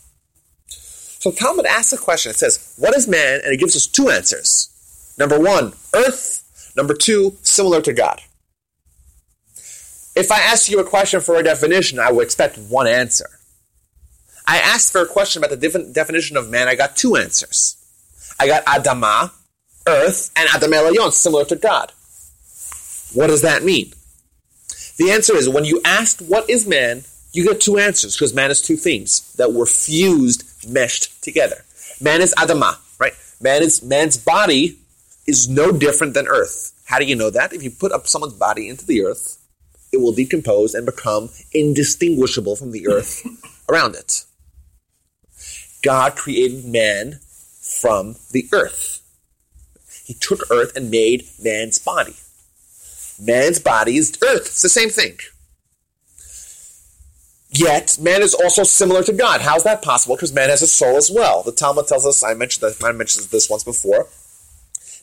[0.68, 2.30] So Talmud asks a question.
[2.30, 4.68] It says, "What is man?" And it gives us two answers.
[5.18, 6.44] Number one, earth.
[6.76, 8.20] Number two, similar to God.
[10.14, 13.28] If I ask you a question for a definition, I would expect one answer.
[14.46, 16.68] I asked for a question about the definition of man.
[16.68, 17.76] I got two answers.
[18.38, 19.32] I got Adama,
[19.86, 21.92] earth, and Adam Elayon, similar to God.
[23.14, 23.92] What does that mean?
[24.98, 28.50] The answer is when you ask what is man, you get two answers because man
[28.50, 31.64] is two things that were fused, meshed together.
[32.00, 33.12] Man is Adama, right?
[33.40, 34.78] Man is man's body
[35.26, 36.72] is no different than earth.
[36.86, 37.52] How do you know that?
[37.52, 39.38] If you put up someone's body into the earth,
[39.92, 43.26] it will decompose and become indistinguishable from the earth
[43.68, 44.24] around it.
[45.82, 47.20] God created man
[47.60, 48.95] from the earth.
[50.06, 52.14] He took earth and made man's body.
[53.20, 54.46] Man's body is earth.
[54.46, 55.18] It's the same thing.
[57.50, 59.40] Yet, man is also similar to God.
[59.40, 60.14] How's that possible?
[60.14, 61.42] Because man has a soul as well.
[61.42, 64.06] The Talmud tells us, I mentioned I mentioned this once before,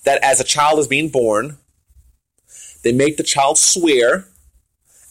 [0.05, 1.57] that as a child is being born,
[2.83, 4.29] they make the child swear,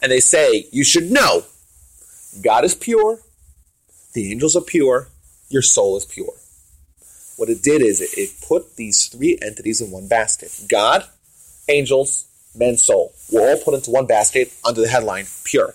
[0.01, 1.43] and they say, You should know
[2.41, 3.19] God is pure,
[4.13, 5.09] the angels are pure,
[5.49, 6.33] your soul is pure.
[7.37, 11.05] What it did is it, put these three entities in one basket God,
[11.67, 13.13] angels, man's soul.
[13.31, 15.73] Were all put into one basket under the headline pure.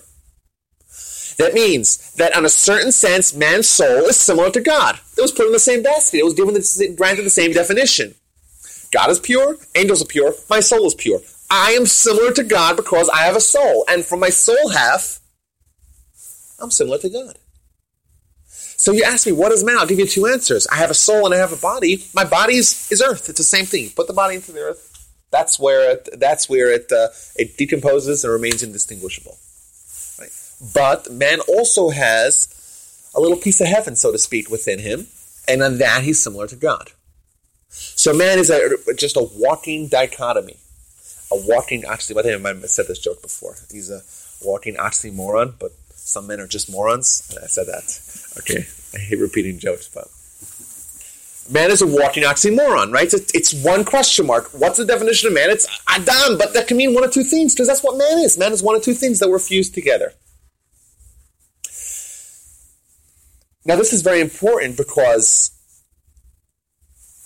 [1.37, 4.99] That means that, in a certain sense, man's soul is similar to God.
[5.17, 6.19] It was put in the same basket.
[6.19, 8.15] It was given the, granted the same definition.
[8.91, 11.19] God is pure, angels are pure, my soul is pure.
[11.49, 15.19] I am similar to God because I have a soul, and from my soul half,
[16.59, 17.37] I'm similar to God.
[18.79, 19.77] So you ask me, what is man?
[19.77, 20.65] I'll give you two answers.
[20.67, 22.05] I have a soul and I have a body.
[22.13, 23.27] My body is, is earth.
[23.27, 23.83] It's the same thing.
[23.83, 25.11] You put the body into the earth.
[25.31, 26.07] That's where it.
[26.17, 26.89] That's where it.
[26.89, 29.37] Uh, it decomposes and remains indistinguishable.
[30.17, 30.31] Right.
[30.73, 35.07] But man also has a little piece of heaven, so to speak, within him,
[35.45, 36.91] and on that he's similar to God.
[37.67, 40.55] So man is a, just a walking dichotomy,
[41.33, 42.19] a walking oxymoron.
[42.19, 43.55] I think I might have said this joke before.
[43.69, 44.03] He's a
[44.41, 45.73] walking oxymoron, but
[46.09, 47.37] some men are just morons.
[47.41, 47.99] I said that.
[48.39, 50.07] Okay, I hate repeating jokes, but
[51.51, 53.11] man is a walking oxymoron, right?
[53.13, 54.49] It's, it's one question mark.
[54.53, 55.49] What's the definition of man?
[55.49, 58.37] It's Adam, but that can mean one of two things because that's what man is.
[58.37, 60.13] Man is one of two things that were fused together.
[63.65, 65.51] Now, this is very important because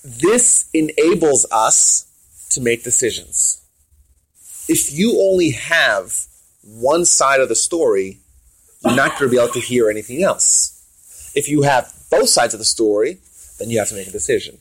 [0.03, 2.07] this enables us
[2.49, 3.61] to make decisions.
[4.67, 6.25] If you only have
[6.63, 8.19] one side of the story,
[8.83, 11.31] you're not going to be able to hear anything else.
[11.35, 13.19] If you have both sides of the story,
[13.59, 14.59] then you have to make a decision.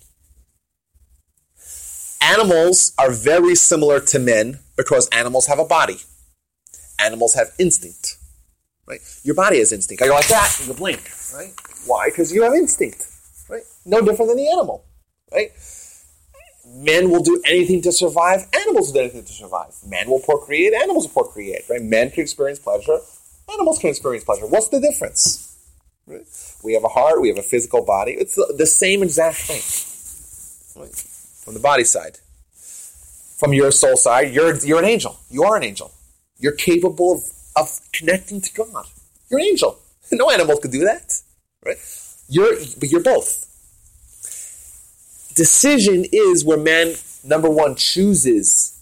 [2.23, 5.99] Animals are very similar to men because animals have a body.
[6.99, 8.17] Animals have instinct.
[8.87, 9.01] Right?
[9.23, 10.03] Your body has instinct.
[10.03, 11.03] I go like that, and you blink.
[11.35, 11.53] Right?
[11.87, 12.09] Why?
[12.09, 13.07] Because you have instinct.
[13.49, 13.63] Right?
[13.85, 14.85] No different than the animal.
[15.33, 15.51] Right?
[16.67, 18.47] Men will do anything to survive.
[18.55, 19.75] Animals will do anything to survive.
[19.87, 20.75] Men will procreate.
[20.75, 21.63] Animals will procreate.
[21.69, 21.83] Right?
[21.83, 22.99] Men can experience pleasure.
[23.53, 24.47] Animals can experience pleasure.
[24.47, 25.57] What's the difference?
[26.07, 26.27] Right?
[26.65, 27.21] We have a heart.
[27.21, 28.13] We have a physical body.
[28.13, 30.83] It's the, same exact thing.
[30.83, 30.95] Right?
[31.45, 32.19] From the body side.
[33.39, 35.19] From your soul side, you're you're an angel.
[35.29, 35.91] You are an angel.
[36.39, 37.23] You're capable of,
[37.57, 38.87] of connecting to God.
[39.31, 39.79] You're an angel.
[40.15, 41.23] No animal could do that.
[41.65, 41.79] Right?
[42.29, 43.49] You're but you're both.
[45.35, 48.73] Decision is where man number one chooses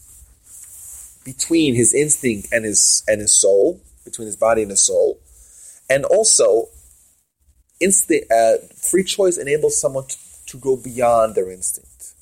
[1.25, 5.21] between his instinct and his and his soul, between his body and his soul,
[5.89, 6.69] and also.
[7.83, 12.13] Uh, free choice enables someone to, to go beyond their instinct,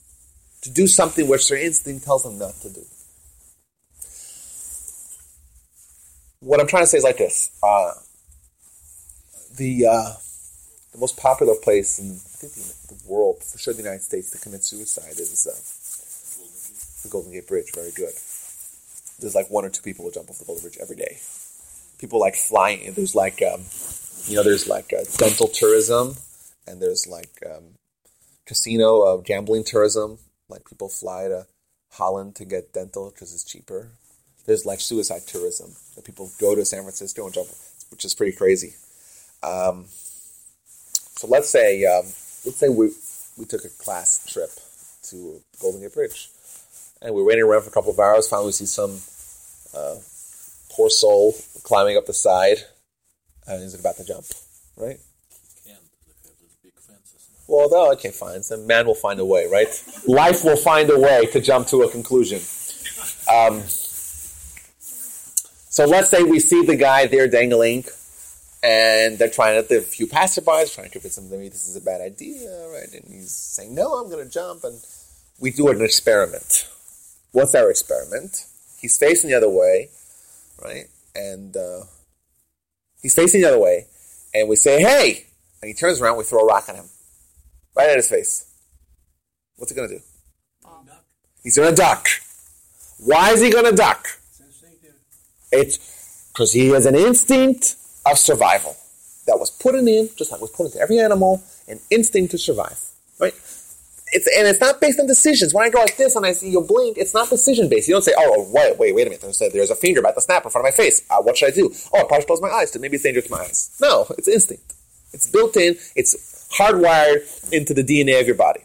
[0.62, 2.85] to do something which their instinct tells them not to do.
[6.38, 7.90] What I'm trying to say is like this: uh,
[9.57, 10.12] the uh,
[10.92, 14.31] the most popular place in I think the, the world, for sure the United States,
[14.31, 15.59] to commit suicide is uh,
[17.03, 17.72] the Golden Gate Bridge.
[17.74, 18.14] Very good.
[19.18, 21.18] There's like one or two people who jump off the Golden Bridge every day.
[21.98, 22.92] People like flying.
[22.92, 23.62] There's like um,
[24.28, 26.16] you know, there's like uh, dental tourism,
[26.66, 27.74] and there's like um,
[28.46, 30.18] casino uh, gambling tourism.
[30.48, 31.46] Like people fly to
[31.92, 33.88] Holland to get dental because it's cheaper.
[34.46, 37.48] There's like suicide tourism that people go to San Francisco and jump,
[37.90, 38.74] which is pretty crazy.
[39.42, 39.87] Um,
[41.18, 42.04] so let's say um,
[42.44, 42.90] let's say we
[43.38, 44.50] we took a class trip
[45.11, 46.28] to Golden Gate Bridge,
[47.02, 48.28] and we're waiting around for a couple of hours.
[48.28, 49.00] Finally, we see some
[49.74, 49.96] uh,
[50.79, 52.59] poor soul climbing up the side,
[53.47, 54.25] and he's about to jump.
[54.77, 54.99] Right?
[57.49, 58.43] Well, no, okay, fine.
[58.43, 59.69] So man will find a way, right?
[60.07, 62.41] Life will find a way to jump to a conclusion.
[63.33, 63.62] Um,
[65.71, 67.85] so let's say we see the guy there dangling,
[68.62, 71.81] and they're trying to, the few passerbys trying to convince him maybe this is a
[71.81, 72.93] bad idea, right?
[72.93, 74.79] And he's saying, no, I'm going to jump, and
[75.41, 76.69] we do an experiment.
[77.33, 78.45] What's our experiment?
[78.79, 79.88] He's facing the other way,
[80.62, 80.87] right?
[81.14, 81.85] And uh,
[83.01, 83.87] he's facing the other way,
[84.35, 85.27] and we say, hey!
[85.61, 86.87] And he turns around, we throw a rock at him,
[87.77, 88.47] right at his face.
[89.57, 90.01] What's he to do?
[91.42, 92.07] He's to duck.
[92.99, 94.07] Why is he to duck?
[95.51, 98.77] It's because he has an instinct of survival
[99.27, 102.38] that was put in him, just like was put into every animal, an instinct to
[102.38, 102.79] survive.
[103.18, 103.35] Right?
[104.12, 105.53] It's and it's not based on decisions.
[105.53, 107.88] When I go like this and I see you blink, it's not decision based.
[107.88, 110.21] You don't say, "Oh, wait, wait, wait a minute." A, there's a finger about to
[110.21, 111.03] snap in front of my face.
[111.11, 111.73] Uh, what should I do?
[111.92, 112.71] Oh, I probably close my eyes.
[112.73, 113.77] To maybe it's dangerous to my eyes.
[113.81, 114.75] No, it's instinct.
[115.12, 115.77] It's built in.
[115.94, 118.61] It's hardwired into the DNA of your body.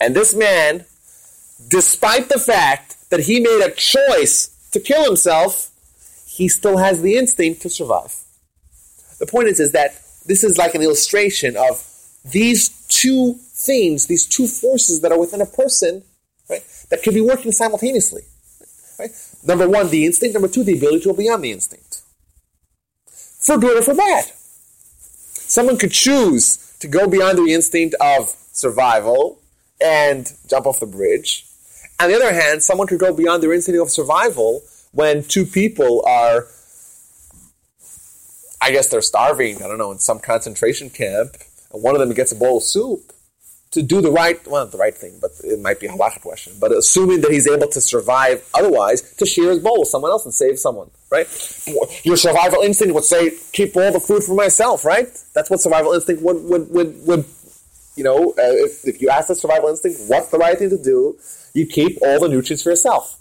[0.00, 0.84] And this man,
[1.68, 5.70] despite the fact that he made a choice to kill himself,
[6.26, 8.14] he still has the instinct to survive.
[9.18, 11.86] The point is, is that this is like an illustration of
[12.24, 16.04] these two things, these two forces that are within a person,
[16.48, 18.22] right, that can be working simultaneously.
[18.98, 19.10] Right?
[19.44, 20.34] Number one, the instinct.
[20.34, 22.02] Number two, the ability to go beyond the instinct.
[23.06, 24.24] For good or for bad.
[25.34, 29.38] Someone could choose to go beyond the instinct of survival
[29.80, 31.46] and jump off the bridge.
[32.00, 36.02] On the other hand, someone could go beyond their instinct of survival when two people
[36.06, 36.46] are,
[38.60, 41.36] I guess they're starving, I don't know, in some concentration camp,
[41.72, 43.12] and one of them gets a bowl of soup
[43.76, 46.20] to do the right, well, not the right thing, but it might be a halacha
[46.22, 50.10] question, but assuming that he's able to survive otherwise, to share his bowl with someone
[50.10, 51.26] else and save someone, right?
[52.02, 55.08] Your survival instinct would say, keep all the food for myself, right?
[55.34, 57.24] That's what survival instinct would, would, would, would
[57.96, 60.82] you know, uh, if, if you ask the survival instinct, what's the right thing to
[60.82, 61.18] do?
[61.52, 63.20] You keep all the nutrients for yourself.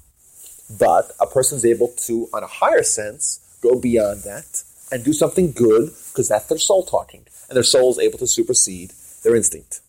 [0.79, 5.51] But a person's able to, on a higher sense, go beyond that and do something
[5.51, 7.25] good because that's their soul talking.
[7.49, 8.91] And their soul is able to supersede
[9.23, 9.81] their instinct.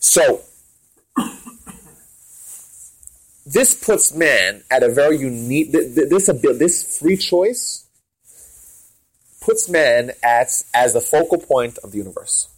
[0.00, 0.40] So,
[3.46, 7.86] this puts man at a very unique, this, this free choice
[9.40, 12.48] puts man as, as the focal point of the universe.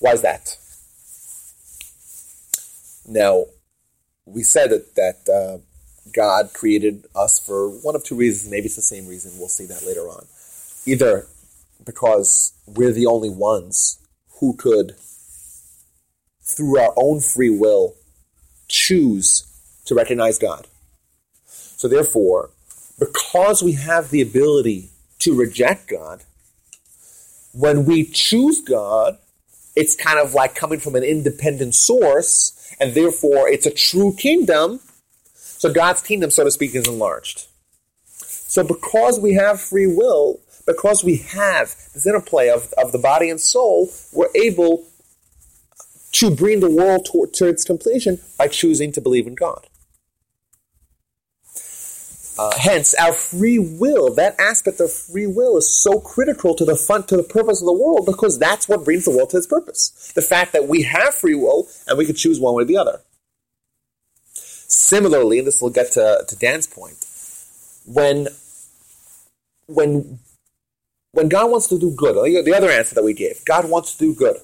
[0.00, 0.56] Why is that?
[3.06, 3.46] Now,
[4.24, 5.58] we said that, that uh,
[6.12, 8.50] God created us for one of two reasons.
[8.50, 9.38] Maybe it's the same reason.
[9.38, 10.26] We'll see that later on.
[10.84, 11.26] Either
[11.84, 13.98] because we're the only ones
[14.40, 14.96] who could,
[16.42, 17.94] through our own free will,
[18.68, 19.44] choose
[19.84, 20.66] to recognize God.
[21.46, 22.50] So, therefore,
[22.98, 26.22] because we have the ability to reject God,
[27.52, 29.18] when we choose God,
[29.74, 34.80] it's kind of like coming from an independent source, and therefore it's a true kingdom.
[35.34, 37.46] So God's kingdom, so to speak, is enlarged.
[38.06, 43.30] So because we have free will, because we have this interplay of, of the body
[43.30, 44.84] and soul, we're able
[46.12, 49.66] to bring the world to, to its completion by choosing to believe in God.
[52.38, 56.76] Uh, hence, our free will, that aspect of free will is so critical to the
[56.76, 59.46] fun, to the purpose of the world because that's what brings the world to its
[59.46, 60.12] purpose.
[60.14, 62.76] The fact that we have free will and we can choose one way or the
[62.76, 63.00] other.
[64.34, 67.06] Similarly, and this will get to, to Dan's point,
[67.86, 68.28] when
[69.66, 70.18] when
[71.16, 72.14] when God wants to do good,
[72.44, 74.36] the other answer that we gave, God wants to do good.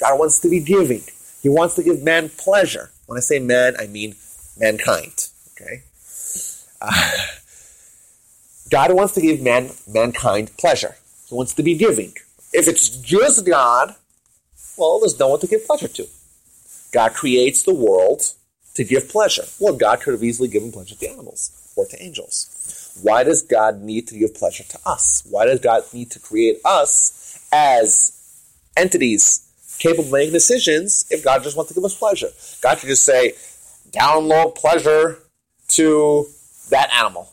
[0.00, 1.02] God wants to be giving.
[1.40, 2.90] He wants to give man pleasure.
[3.06, 4.16] When I say man, I mean
[4.58, 5.28] mankind.
[5.52, 5.82] Okay?
[6.80, 7.16] Uh,
[8.70, 10.96] God wants to give man mankind pleasure.
[11.28, 12.12] He wants to be giving.
[12.52, 13.94] If it's just God,
[14.76, 16.08] well, there's no one to give pleasure to.
[16.92, 18.32] God creates the world
[18.74, 19.44] to give pleasure.
[19.60, 22.53] Well, God could have easily given pleasure to animals or to angels.
[23.02, 25.26] Why does God need to give pleasure to us?
[25.28, 28.12] Why does God need to create us as
[28.76, 32.28] entities capable of making decisions if God just wants to give us pleasure?
[32.62, 33.34] God could just say,
[33.90, 35.18] download pleasure
[35.68, 36.26] to
[36.70, 37.30] that animal.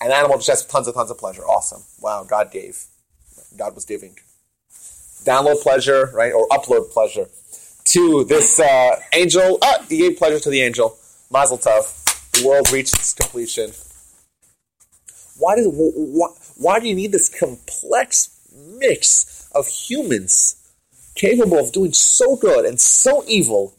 [0.00, 1.42] An animal just has tons and tons of pleasure.
[1.42, 1.82] Awesome.
[2.00, 2.84] Wow, God gave.
[3.56, 4.16] God was giving.
[5.24, 7.26] Download pleasure, right, or upload pleasure
[7.84, 9.58] to this uh, angel.
[9.62, 10.98] Ah, he gave pleasure to the angel.
[11.30, 12.02] Mazel tov.
[12.32, 13.72] The world reached its completion.
[15.38, 18.30] Why does why, why do you need this complex
[18.78, 20.56] mix of humans
[21.14, 23.74] capable of doing so good and so evil?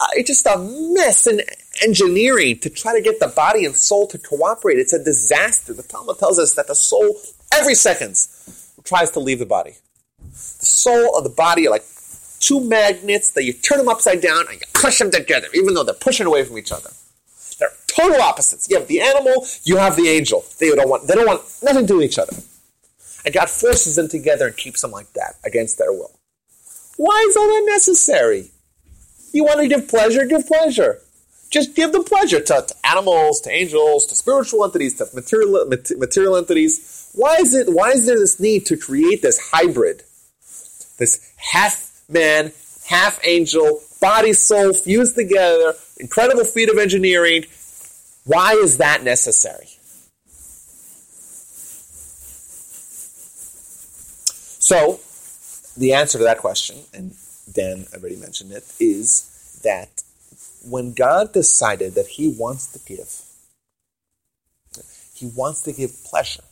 [0.00, 1.40] Uh, it's just a mess in
[1.82, 4.78] engineering to try to get the body and soul to cooperate.
[4.78, 5.72] It's a disaster.
[5.72, 7.16] The Talmud tells us that the soul
[7.54, 8.16] every second
[8.84, 9.76] tries to leave the body.
[10.18, 11.84] The soul of the body are like
[12.40, 15.84] two magnets that you turn them upside down and you push them together, even though
[15.84, 16.90] they're pushing away from each other.
[17.94, 18.68] Total opposites.
[18.70, 20.44] You have the animal, you have the angel.
[20.58, 22.32] They don't want they don't want nothing to do with each other.
[23.24, 26.10] And God forces them together and keeps them like that against their will.
[26.96, 28.50] Why is all that necessary?
[29.32, 31.00] You want to give pleasure, give pleasure.
[31.50, 36.36] Just give the pleasure to, to animals, to angels, to spiritual entities, to material, material
[36.36, 37.10] entities.
[37.14, 37.70] Why is it?
[37.70, 40.02] Why is there this need to create this hybrid,
[40.98, 42.52] this half man,
[42.86, 45.74] half angel, body soul fused together?
[45.98, 47.44] Incredible feat of engineering.
[48.24, 49.68] Why is that necessary?
[54.62, 55.00] So,
[55.76, 57.14] the answer to that question, and
[57.52, 60.02] Dan already mentioned it, is that
[60.64, 63.22] when God decided that He wants to give,
[65.14, 66.44] He wants to give pleasure.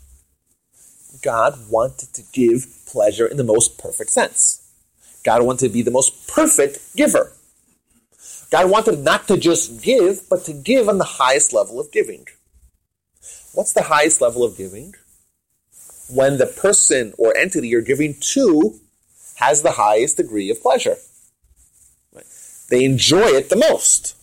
[1.22, 4.68] God wanted to give pleasure in the most perfect sense.
[5.24, 7.32] God wanted to be the most perfect giver.
[8.50, 12.26] God wanted not to just give, but to give on the highest level of giving.
[13.54, 14.94] What's the highest level of giving?
[16.12, 18.80] When the person or entity you're giving to
[19.36, 20.96] has the highest degree of pleasure.
[22.68, 24.16] They enjoy it the most.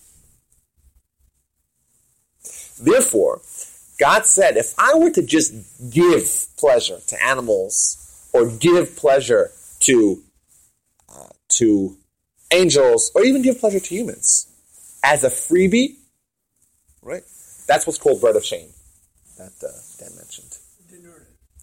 [2.79, 3.41] Therefore,
[3.99, 5.53] God said, if I were to just
[5.91, 9.51] give pleasure to animals or give pleasure
[9.81, 10.23] to
[11.09, 11.97] uh, to
[12.51, 14.47] angels or even give pleasure to humans
[15.03, 15.95] as a freebie,
[17.01, 17.23] right?
[17.67, 18.69] That's what's called bread of shame
[19.37, 20.57] that uh, Dan mentioned.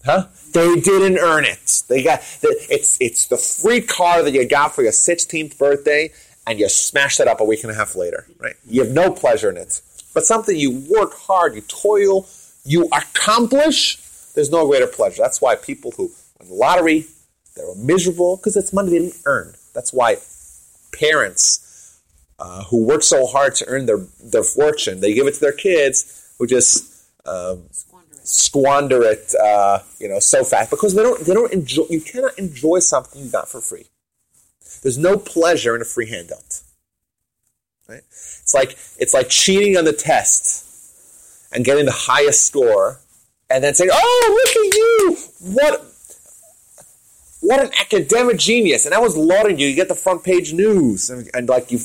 [0.05, 0.27] Huh?
[0.53, 1.83] They didn't earn it.
[1.89, 6.11] They got it's it's the free car that you got for your 16th birthday,
[6.47, 8.55] and you smash that up a week and a half later, right?
[8.67, 9.81] You have no pleasure in it.
[10.13, 12.27] But something you work hard, you toil,
[12.65, 13.97] you accomplish,
[14.35, 15.23] there's no greater pleasure.
[15.23, 17.07] That's why people who win the lottery,
[17.57, 19.55] they're miserable because it's money they didn't earn.
[19.75, 20.19] That's why
[20.99, 22.01] parents
[22.39, 25.53] uh, who work so hard to earn their, their fortune, they give it to their
[25.53, 28.27] kids who just um, Squander it.
[28.27, 31.85] squander it, uh, you know, so fast because they don't they don't enjoy.
[31.91, 33.87] You cannot enjoy something you got for free.
[34.83, 36.61] There's no pleasure in a free handout.
[37.89, 38.03] Right?
[38.09, 40.65] It's like it's like cheating on the test
[41.53, 43.01] and getting the highest score
[43.49, 45.14] and then saying, "Oh, look at you!
[47.47, 49.69] What an academic genius!" And that was lauding you.
[49.69, 51.81] You get the front page news, and, and like you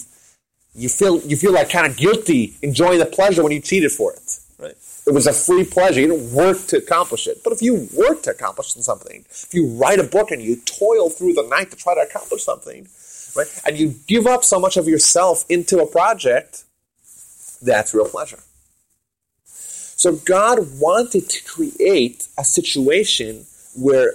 [0.73, 4.13] you feel you feel like kind of guilty enjoying the pleasure when you cheated for
[4.13, 4.39] it.
[4.57, 4.77] Right?
[5.07, 5.99] It was a free pleasure.
[6.01, 7.41] You didn't work to accomplish it.
[7.43, 11.09] But if you work to accomplish something, if you write a book and you toil
[11.09, 12.87] through the night to try to accomplish something,
[13.35, 16.63] right, and you give up so much of yourself into a project,
[17.61, 18.39] that's real pleasure.
[19.45, 23.45] So God wanted to create a situation
[23.75, 24.13] where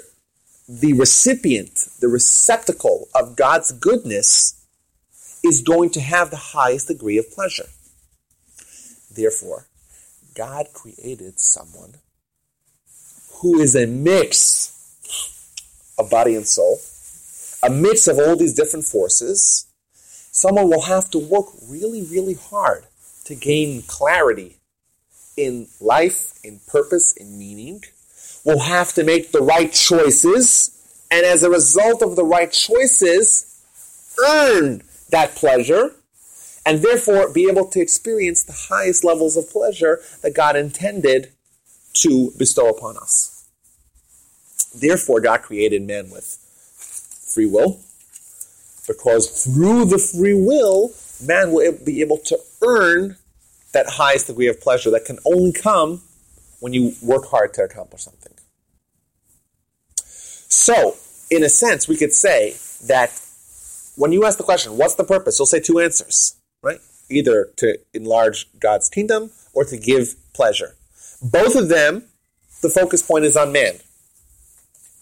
[0.68, 4.66] the recipient, the receptacle of God's goodness,
[5.44, 7.66] is going to have the highest degree of pleasure.
[9.14, 9.66] Therefore,
[10.34, 11.94] God created someone
[13.40, 14.72] who is a mix
[15.98, 16.78] of body and soul,
[17.62, 19.66] a mix of all these different forces.
[19.92, 22.84] Someone will have to work really, really hard
[23.24, 24.56] to gain clarity
[25.36, 27.82] in life, in purpose, in meaning.
[28.44, 30.70] Will have to make the right choices,
[31.10, 33.62] and as a result of the right choices,
[34.26, 35.92] earn that pleasure,
[36.66, 41.32] and therefore be able to experience the highest levels of pleasure that God intended
[41.94, 43.48] to bestow upon us.
[44.78, 46.38] Therefore, God created man with
[47.32, 47.80] free will,
[48.86, 50.92] because through the free will,
[51.24, 53.16] man will be able to earn
[53.72, 56.02] that highest degree of pleasure that can only come
[56.60, 58.33] when you work hard to accomplish something.
[60.54, 60.96] So,
[61.30, 62.54] in a sense, we could say
[62.86, 63.10] that
[63.96, 65.38] when you ask the question, what's the purpose?
[65.38, 66.78] You'll say two answers, right?
[67.10, 70.76] Either to enlarge God's kingdom or to give pleasure.
[71.20, 72.04] Both of them,
[72.62, 73.74] the focus point is on man,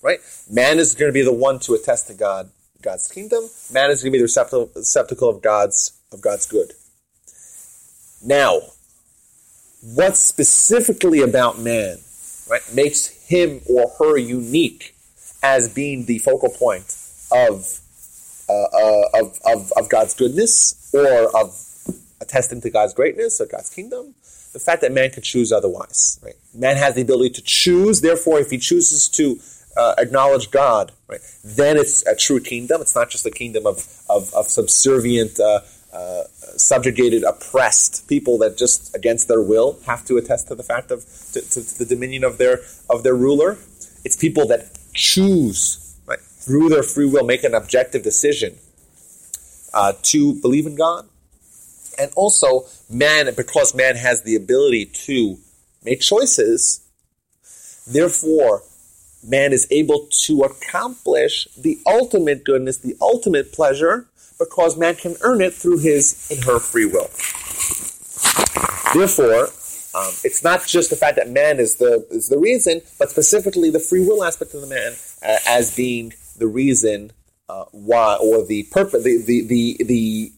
[0.02, 0.20] right?
[0.50, 2.50] Man is going to be the one to attest to God,
[2.80, 3.44] God's kingdom.
[3.72, 6.72] Man is going to be the receptacle, of God's of God's good.
[8.24, 8.60] Now,
[9.82, 11.98] what specifically about man,
[12.50, 14.96] right, makes him or her unique
[15.42, 16.96] as being the focal point
[17.30, 17.80] of
[18.48, 21.56] uh, uh, of, of, of God's goodness or of
[22.20, 24.14] attesting to God's greatness or God's kingdom.
[24.52, 26.20] The fact that man can choose otherwise.
[26.22, 26.34] Right?
[26.54, 28.00] Man has the ability to choose.
[28.00, 29.38] Therefore, if he chooses to
[29.76, 32.82] uh, acknowledge God, right, then it's a true kingdom.
[32.82, 35.60] It's not just a kingdom of of, of subservient, uh,
[35.94, 36.24] uh,
[36.56, 41.06] subjugated, oppressed people that just against their will have to attest to the fact of
[41.32, 42.58] to, to, to the dominion of their
[42.90, 43.56] of their ruler.
[44.04, 45.82] It's people that choose
[46.42, 48.56] through their free will, make an objective decision
[49.72, 51.08] uh, to believe in God.
[51.98, 55.38] And also, man, because man has the ability to
[55.84, 56.80] make choices,
[57.86, 58.62] therefore,
[59.22, 65.40] man is able to accomplish the ultimate goodness, the ultimate pleasure, because man can earn
[65.40, 67.10] it through his and her free will.
[68.94, 69.48] Therefore,
[69.94, 73.70] um, it's not just the fact that man is the is the reason, but specifically
[73.70, 77.12] the free will aspect of the man uh, as being the reason
[77.48, 80.32] uh, why or the purpose, the the the the,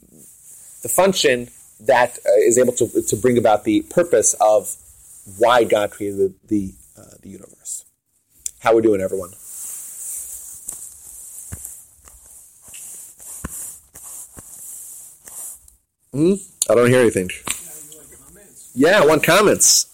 [0.83, 1.49] the function
[1.81, 4.75] that uh, is able to to bring about the purpose of
[5.39, 7.85] why God created the the, uh, the universe.
[8.59, 9.31] How we doing, everyone?
[16.13, 16.35] Hmm?
[16.71, 17.31] I don't hear anything.
[18.75, 19.87] Yeah, I want comments.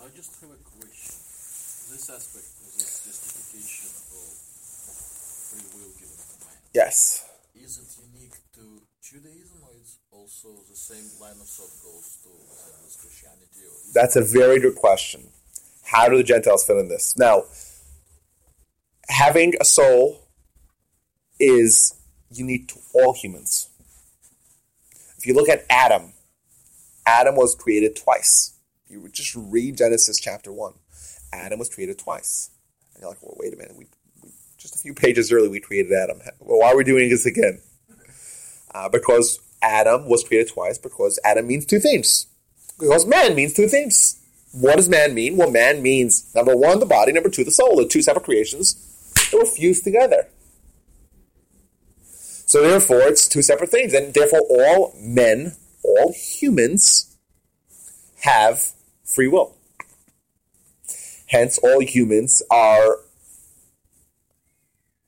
[0.00, 1.12] I just have a question.
[1.92, 4.24] This aspect of this justification of
[5.52, 7.24] free will given to man, Yes.
[7.54, 12.30] is it unique to Judaism or it's also the same line of thought goes to
[13.00, 13.68] Christianity?
[13.68, 15.28] Or That's a very good question.
[15.84, 17.14] How do the Gentiles fit in this?
[17.18, 17.44] Now,
[19.10, 20.22] having a soul
[21.38, 21.94] is
[22.30, 23.68] unique to all humans.
[25.18, 26.14] If you look at Adam,
[27.06, 28.54] Adam was created twice.
[28.88, 30.74] You just read Genesis chapter 1.
[31.32, 32.50] Adam was created twice.
[32.94, 33.76] And you're like, well, wait a minute.
[33.76, 33.86] We,
[34.22, 36.20] we, just a few pages early, we created Adam.
[36.40, 37.60] Well, why are we doing this again?
[38.74, 42.26] Uh, because Adam was created twice, because Adam means two things.
[42.78, 44.20] Because man means two things.
[44.52, 45.36] What does man mean?
[45.36, 47.76] Well, man means number one, the body, number two, the soul.
[47.76, 48.74] They're two separate creations
[49.30, 50.28] that were fused together.
[52.52, 57.16] So therefore, it's two separate things, and therefore, all men, all humans,
[58.20, 58.72] have
[59.04, 59.56] free will.
[61.26, 62.98] Hence, all humans are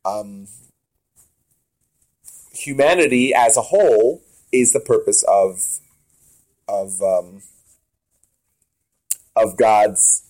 [0.05, 0.49] um,
[2.53, 4.23] humanity as a whole
[4.53, 5.81] is the purpose of
[6.69, 7.43] of um,
[9.37, 10.23] of God's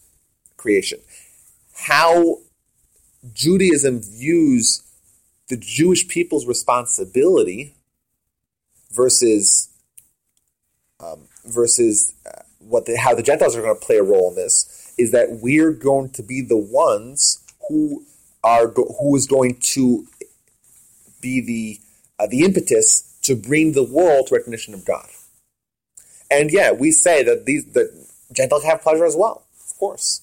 [0.56, 1.00] creation.
[1.74, 2.38] How
[3.32, 4.82] Judaism views
[5.48, 7.74] the Jewish people's responsibility
[8.90, 9.68] versus
[11.04, 14.36] um, versus uh, what the, how the Gentiles are going to play a role in
[14.36, 18.04] this is that we're going to be the ones who
[18.42, 20.06] are who is going to
[21.20, 21.80] be the
[22.22, 25.06] uh, the impetus to bring the world to recognition of God.
[26.30, 27.90] And yeah, we say that these that
[28.32, 30.20] Gentile have pleasure as well, of course.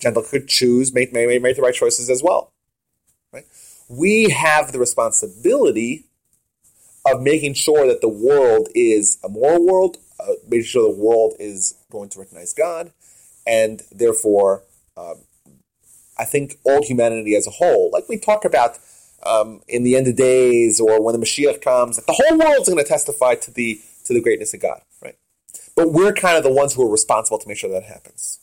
[0.00, 2.50] Gentile could choose, make, make make the right choices as well.
[3.32, 3.46] Right?
[3.88, 6.07] We have the responsibility
[7.12, 11.34] of making sure that the world is a moral world, uh, making sure the world
[11.38, 12.92] is going to recognize God,
[13.46, 14.62] and therefore,
[14.96, 15.16] um,
[16.18, 18.78] I think all humanity as a whole, like we talk about
[19.24, 22.68] um, in the end of days or when the Mashiach comes, that the whole world's
[22.68, 25.16] going to testify to the to the greatness of God, right?
[25.76, 28.40] But we're kind of the ones who are responsible to make sure that happens.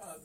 [0.00, 0.18] Uh,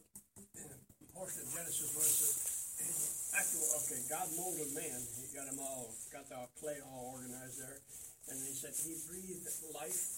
[0.56, 4.98] in a portion of Genesis where it says, actual, okay, God molded man.
[5.20, 7.84] He got him all, got the clay all organized there.
[8.32, 9.46] And he said he breathed
[9.76, 10.16] life.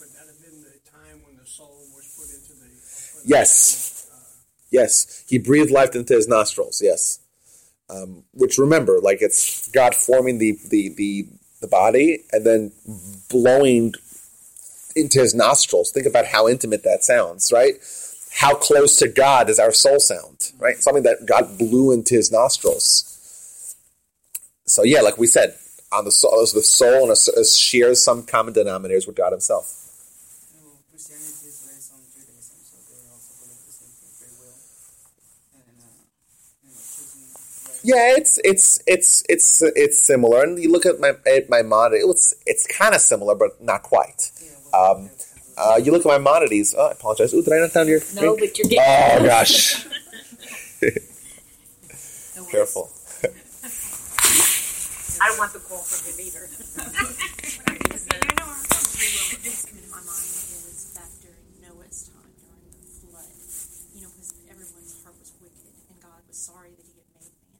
[0.00, 2.68] Could that have been the time when the soul was put into the.
[3.20, 4.06] put Yes.
[4.12, 4.16] uh,
[4.70, 6.80] Yes, he breathed life into his nostrils.
[6.82, 7.20] Yes,
[7.90, 11.26] um, which remember, like it's God forming the the the,
[11.60, 12.72] the body and then
[13.30, 13.94] blowing
[14.94, 15.90] into his nostrils.
[15.90, 17.74] Think about how intimate that sounds, right?
[18.32, 20.76] How close to God does our soul sound, right?
[20.76, 23.74] Something that God blew into his nostrils.
[24.66, 25.56] So yeah, like we said,
[25.90, 29.72] on the soul, the soul and a, shares some common denominators with God Himself.
[30.52, 34.34] You know, Christianity is based on Judaism, so they also believe the same thing, free
[34.36, 34.52] will,
[35.56, 36.04] and uh,
[36.60, 37.32] you know, choosing
[37.64, 37.77] right.
[37.88, 42.04] Yeah, it's it's it's it's it's similar, and you look at my at Maimonides.
[42.04, 44.30] It's it's kind of similar, but not quite.
[44.74, 45.08] Um,
[45.56, 46.74] uh, you look at Maimonides.
[46.76, 47.32] Oh, I apologize.
[47.32, 48.00] Ooh, did I not down your?
[48.14, 48.40] No, drink?
[48.40, 49.86] but you're getting Oh gosh,
[52.52, 52.90] careful.
[55.20, 56.44] I don't want the call from him either.
[57.88, 58.52] Because you know,
[58.94, 62.86] free will that just come into my mind is back during Noah's time, during the
[63.00, 63.32] flood.
[63.96, 67.32] You know, because everyone's heart was wicked, and God was sorry that He had made
[67.48, 67.58] man.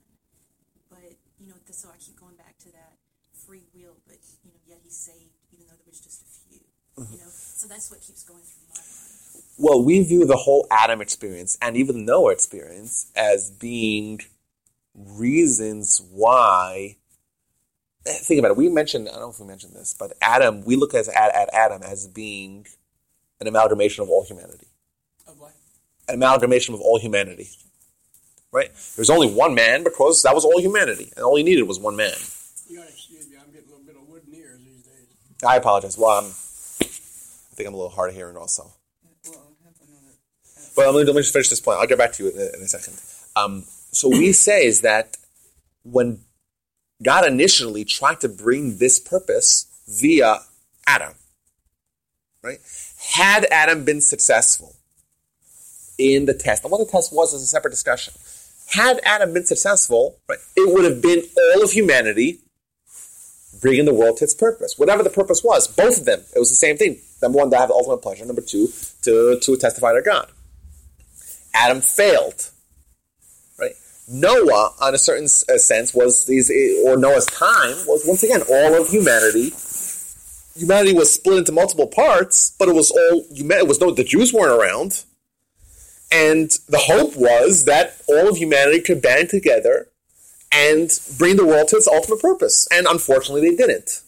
[0.91, 2.95] But you know, so I keep going back to that
[3.35, 6.61] free will, but you know, yet He saved, even though there was just a few.
[6.97, 7.15] You mm-hmm.
[7.17, 9.45] know, so that's what keeps going through my mind.
[9.59, 14.21] Well, we view the whole Adam experience and even the Noah experience as being
[14.95, 16.97] reasons why.
[18.05, 18.57] Think about it.
[18.57, 19.09] We mentioned.
[19.09, 20.65] I don't know if we mentioned this, but Adam.
[20.65, 22.67] We look at, at, at Adam as being
[23.41, 24.69] an amalgamation of all humanity.
[25.27, 25.53] Of what?
[26.09, 27.51] an amalgamation of all humanity.
[28.51, 28.71] Right?
[28.97, 31.97] There's only one man because that was all humanity, and all he needed was one
[31.97, 32.15] man.
[32.67, 35.07] You gotta excuse me, I'm getting a little bit of wooden ears these days.
[35.47, 35.97] I apologize.
[35.97, 38.73] Well, I think I'm a little hard of hearing also.
[40.77, 41.81] Well, let me, let me just finish this point.
[41.81, 43.01] I'll get back to you in a, in a second.
[43.35, 45.17] Um, so we say is that
[45.83, 46.21] when
[47.03, 50.41] God initially tried to bring this purpose via
[50.87, 51.15] Adam,
[52.43, 52.59] right?
[53.15, 54.77] Had Adam been successful
[55.99, 58.15] in the test, and what the test was is a separate discussion.
[58.69, 61.23] Had Adam been successful, right, it would have been
[61.55, 62.41] all of humanity
[63.61, 65.67] bringing the world to its purpose, whatever the purpose was.
[65.69, 66.99] Both of them, it was the same thing.
[67.23, 68.25] Number one, to have ultimate pleasure.
[68.25, 68.69] Number two,
[69.03, 70.31] to to testify to God.
[71.55, 72.51] Adam failed.
[73.59, 73.75] Right?
[74.09, 76.51] Noah, on a certain sense, was these,
[76.85, 79.53] or Noah's time was once again all of humanity.
[80.57, 83.25] Humanity was split into multiple parts, but it was all.
[83.31, 85.05] It was no the Jews weren't around,
[86.11, 89.89] and the hope was that all of humanity could band together
[90.53, 92.69] and bring the world to its ultimate purpose.
[92.73, 94.03] And unfortunately, they didn't.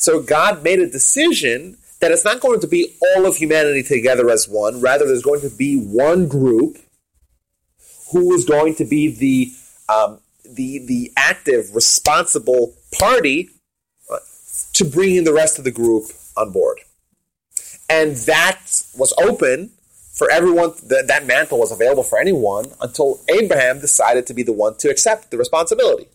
[0.00, 4.30] So God made a decision that it's not going to be all of humanity together
[4.30, 4.80] as one.
[4.80, 6.78] Rather, there's going to be one group
[8.12, 9.52] who is going to be the
[9.92, 13.50] um, the the active, responsible party
[14.74, 16.04] to bringing the rest of the group
[16.36, 16.78] on board.
[17.90, 18.60] And that
[18.96, 19.70] was open
[20.18, 20.72] for everyone.
[20.82, 25.30] That mantle was available for anyone until Abraham decided to be the one to accept
[25.30, 26.08] the responsibility.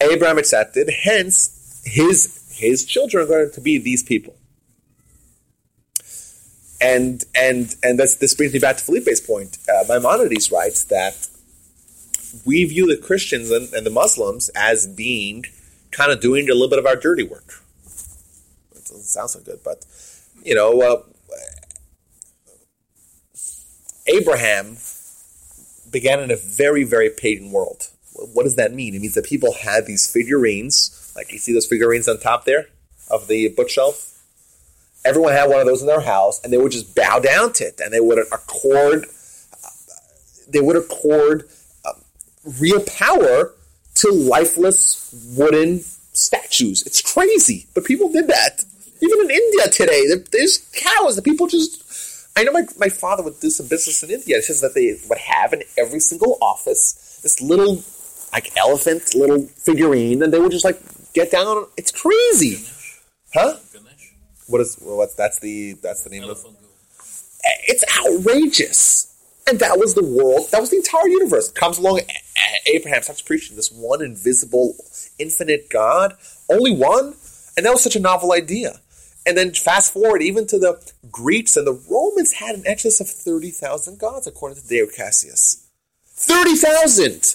[0.00, 0.88] Abraham accepted.
[1.02, 4.34] Hence, his his children are going to be these people.
[6.80, 9.58] And and and that's, this brings me back to Felipe's point.
[9.68, 11.28] Uh, Maimonides writes that
[12.44, 15.44] we view the Christians and, and the Muslims as being
[15.92, 17.62] kind of doing a little bit of our dirty work.
[18.72, 19.86] It doesn't sound so good, but
[20.42, 21.02] you know, uh,
[24.06, 24.76] Abraham
[25.90, 27.88] began in a very, very pagan world.
[28.12, 28.94] What does that mean?
[28.94, 32.66] It means that people had these figurines, like you see those figurines on top there
[33.10, 34.22] of the bookshelf.
[35.04, 37.64] Everyone had one of those in their house, and they would just bow down to
[37.64, 39.06] it, and they would accord,
[40.48, 41.48] they would accord
[41.84, 41.92] uh,
[42.60, 43.52] real power
[43.96, 46.82] to lifeless wooden statues.
[46.86, 48.64] It's crazy, but people did that.
[49.00, 51.83] Even in India today, there's cows that people just
[52.36, 54.38] I know my, my father would do some business in India.
[54.38, 57.82] It says that they would have in every single office this little
[58.32, 60.80] like elephant, little figurine, and they would just like
[61.12, 61.66] get down.
[61.76, 62.64] It's crazy.
[63.32, 63.56] Huh?
[63.72, 64.14] Ganesh,
[64.48, 66.66] What is well, what's that's the that's the name of elephant go.
[67.44, 69.10] Eh, it's outrageous.
[69.46, 71.50] And that was the world, that was the entire universe.
[71.50, 72.00] Comes along,
[72.66, 74.74] Abraham starts preaching this one invisible,
[75.18, 76.16] infinite God,
[76.50, 77.14] only one.
[77.56, 78.80] And that was such a novel idea.
[79.26, 83.08] And then fast forward even to the Greeks and the Romans had an excess of
[83.08, 85.66] 30,000 gods, according to Dio Cassius.
[86.06, 87.34] 30,000!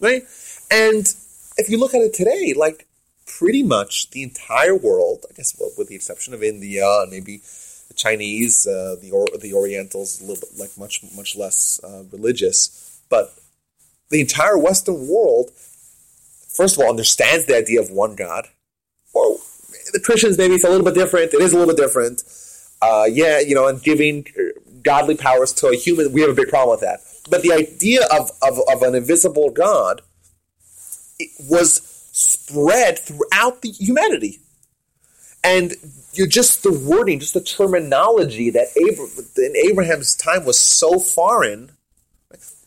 [0.00, 0.22] Right?
[0.70, 1.14] And
[1.56, 2.86] if you look at it today, like
[3.26, 7.42] pretty much the entire world, I guess well, with the exception of India and maybe
[7.88, 12.04] the Chinese, uh, the or, the Orientals, a little bit like much much less uh,
[12.10, 13.34] religious, but
[14.10, 15.50] the entire Western world,
[16.48, 18.48] first of all, understands the idea of one God.
[19.92, 21.34] The Christians maybe it's a little bit different.
[21.34, 22.22] It is a little bit different.
[22.80, 24.26] Uh, yeah, you know, and giving
[24.82, 27.00] godly powers to a human, we have a big problem with that.
[27.28, 30.02] But the idea of of, of an invisible God
[31.48, 31.82] was
[32.12, 34.40] spread throughout the humanity.
[35.44, 35.74] And
[36.14, 41.70] you're just the wording, just the terminology that Abra- in Abraham's time was so foreign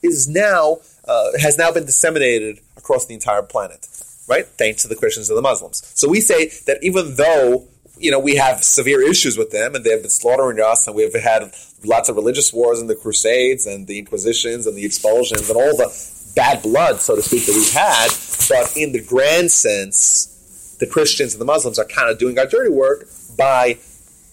[0.02, 3.88] is now uh, has now been disseminated across the entire planet,
[4.28, 4.46] right?
[4.46, 5.82] Thanks to the Christians and the Muslims.
[5.96, 7.68] So we say that even though
[7.98, 10.96] you know we have severe issues with them and they have been slaughtering us, and
[10.96, 11.54] we've had
[11.84, 15.76] lots of religious wars and the Crusades and the Inquisitions and the expulsions and all
[15.76, 15.90] the
[16.36, 18.10] bad blood, so to speak, that we've had,
[18.50, 22.46] but in the grand sense, the Christians and the Muslims are kind of doing our
[22.46, 23.08] dirty work
[23.38, 23.78] by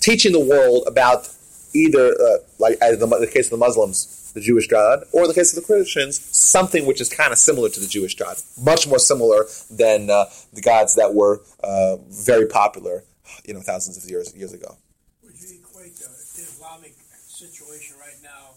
[0.00, 1.28] teaching the world about
[1.74, 5.28] either, uh, like in the, the case of the Muslims, the Jewish God, or in
[5.28, 8.36] the case of the Christians, something which is kind of similar to the Jewish God,
[8.62, 13.02] much more similar than uh, the gods that were uh, very popular,
[13.44, 14.76] you know, thousands of years years ago.
[15.24, 16.06] Would you equate the
[16.38, 16.94] Islamic
[17.26, 18.54] situation right now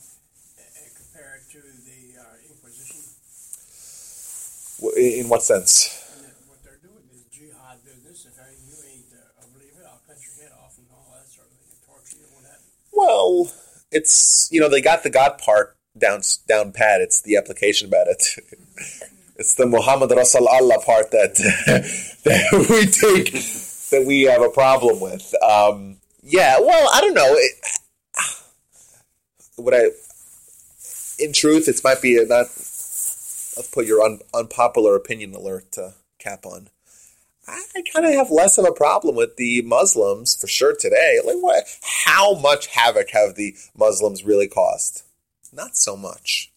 [0.58, 3.02] and compare it to the uh, Inquisition?
[4.98, 5.98] In in what sense?
[6.46, 8.30] What they're doing is jihad business.
[8.30, 11.50] If you ain't uh, a believer, I'll cut your head off and all that sort
[11.50, 12.70] of thing, torture you and what have you.
[12.94, 13.50] Well,
[13.92, 17.02] it's you know they got the God part down down pat.
[17.02, 18.24] It's the application about it.
[19.38, 21.34] It's the Muhammad Rasul Allah part that
[22.26, 23.34] that we take
[23.90, 25.34] that we have a problem with.
[25.42, 27.34] Um, yeah, well, I don't know.
[27.34, 27.52] It,
[29.56, 29.86] what I,
[31.18, 32.46] in truth, it might be a not.
[33.58, 36.70] Let's put your un, unpopular opinion alert uh, cap on.
[37.48, 37.64] I,
[37.94, 41.20] kind of have less of a problem with the Muslims for sure today.
[41.26, 41.66] Like, what?
[42.06, 45.04] How much havoc have the Muslims really caused?
[45.52, 46.52] Not so much.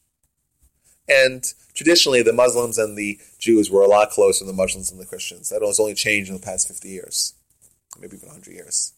[1.09, 5.01] And traditionally, the Muslims and the Jews were a lot closer than the Muslims and
[5.01, 5.49] the Christians.
[5.51, 7.35] That has only changed in the past fifty years,
[8.01, 8.93] maybe even hundred years.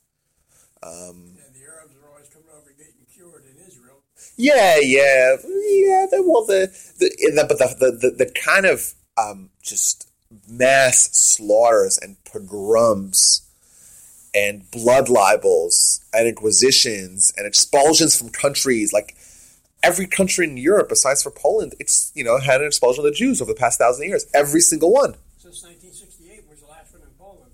[0.83, 4.03] Um, And the Arabs are always coming over getting cured in Israel.
[4.37, 6.07] yeah, yeah, yeah.
[6.11, 10.06] The, well, the the, the but the, the the the kind of um, just
[10.49, 13.43] mass slaughters and pogroms
[14.35, 19.17] and blood libels and inquisitions and expulsions from countries like
[19.83, 23.17] every country in Europe besides for Poland, it's you know had an expulsion of the
[23.17, 24.27] Jews over the past thousand years.
[24.35, 25.15] Every single one.
[25.39, 27.53] Since 1968 was the last one in Poland.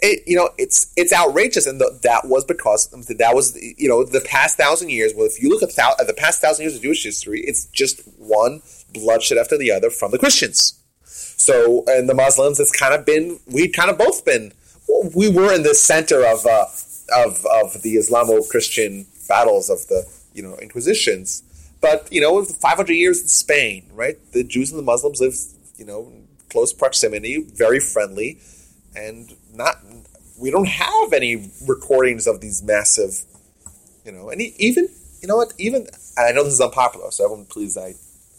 [0.00, 4.04] it, you know, it's it's outrageous, and the, that was because that was you know
[4.04, 5.12] the past thousand years.
[5.14, 7.66] Well, if you look at, thou, at the past thousand years of Jewish history, it's
[7.66, 10.80] just one bloodshed after the other from the Christians.
[11.36, 14.52] So, and the Muslims, it's kind of been we kind of both been,
[15.14, 16.66] we were in the center of uh,
[17.14, 21.42] of of the Islamo-Christian battles of the you know Inquisitions.
[21.80, 24.16] But you know, 500 years in Spain, right?
[24.32, 25.36] The Jews and the Muslims lived,
[25.76, 26.10] you know,
[26.48, 28.38] close proximity, very friendly,
[28.96, 29.76] and not.
[30.40, 33.24] We don't have any recordings of these massive,
[34.04, 34.88] you know, and even
[35.20, 35.52] you know what?
[35.58, 37.94] Even I know this is unpopular, so everyone, please, I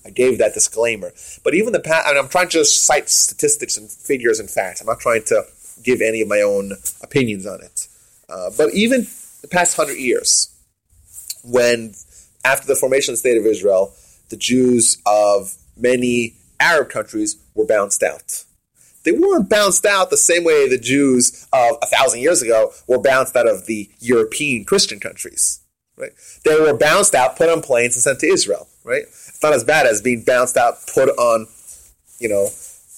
[0.05, 1.11] I gave that disclaimer.
[1.43, 4.81] But even the past, I'm trying to just cite statistics and figures and facts.
[4.81, 5.43] I'm not trying to
[5.83, 7.87] give any of my own opinions on it.
[8.29, 9.07] Uh, but even
[9.41, 10.55] the past hundred years,
[11.43, 11.93] when
[12.43, 13.93] after the formation of the state of Israel,
[14.29, 18.45] the Jews of many Arab countries were bounced out.
[19.03, 22.99] They weren't bounced out the same way the Jews of a thousand years ago were
[22.99, 25.59] bounced out of the European Christian countries.
[25.97, 26.11] Right?
[26.43, 28.67] They were bounced out, put on planes, and sent to Israel.
[28.83, 29.03] Right?
[29.03, 31.47] It's not as bad as being bounced out, put on,
[32.19, 32.49] you know,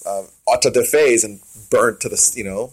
[0.04, 1.40] uh, auto de fe and
[1.70, 2.72] burnt to the, you know,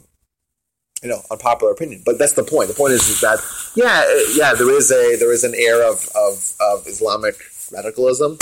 [1.03, 2.01] you know, unpopular opinion.
[2.05, 2.69] But that's the point.
[2.69, 3.39] The point is, is that
[3.75, 7.35] yeah, uh, yeah, there is a there is an air of of, of Islamic
[7.71, 8.37] radicalism.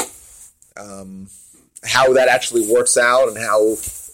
[0.78, 1.28] Um,
[1.84, 3.60] how that actually works out and how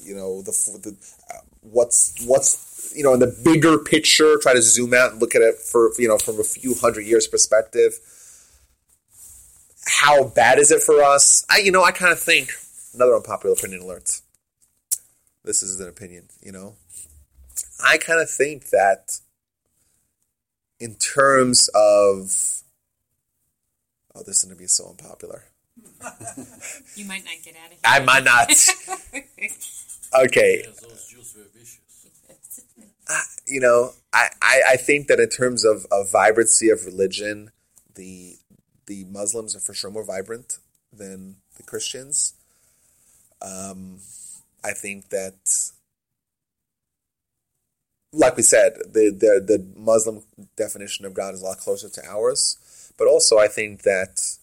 [0.02, 0.52] you know the,
[0.84, 0.96] the
[1.30, 4.38] uh, what's what's you know in the bigger picture.
[4.38, 7.06] Try to zoom out and look at it for you know from a few hundred
[7.06, 7.94] years perspective.
[9.86, 11.46] how bad is it for us?
[11.50, 12.52] I, you know, I kind of think
[12.94, 14.22] another unpopular opinion alert.
[15.44, 16.76] This is an opinion, you know.
[17.84, 19.20] I kind of think that
[20.80, 22.62] in terms of,
[24.14, 25.46] oh, this is going to be so unpopular.
[26.96, 27.80] You might not get out of here.
[27.86, 28.52] I might not.
[30.26, 32.08] Okay, Yes, those Jews were vicious.
[33.48, 37.52] You know, I, I, I think that in terms of, of vibrancy of religion,
[37.96, 38.36] the
[38.86, 40.58] the Muslims are for sure more vibrant
[40.92, 42.34] than the Christians.
[43.42, 44.00] Um,
[44.64, 45.72] I think that,
[48.12, 50.24] like we said, the, the the Muslim
[50.58, 52.92] definition of God is a lot closer to ours.
[52.98, 54.38] But also, I think that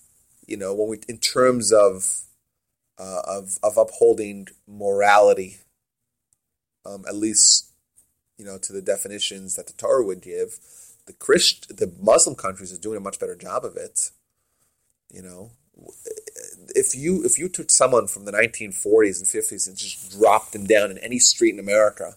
[0.47, 2.23] you know when we, in terms of
[2.99, 5.59] uh, of of upholding morality,
[6.85, 7.73] um, at least
[8.39, 10.59] you know, to the definitions that the Torah would give,
[11.07, 14.11] the Christ, the Muslim countries are doing a much better job of it.
[15.13, 15.51] You know,
[16.75, 20.67] if you if you took someone from the 1940s and 50s and just dropped them
[20.67, 22.15] down in any street in America,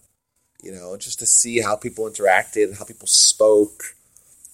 [0.62, 3.82] you know, just to see how people interacted, how people spoke,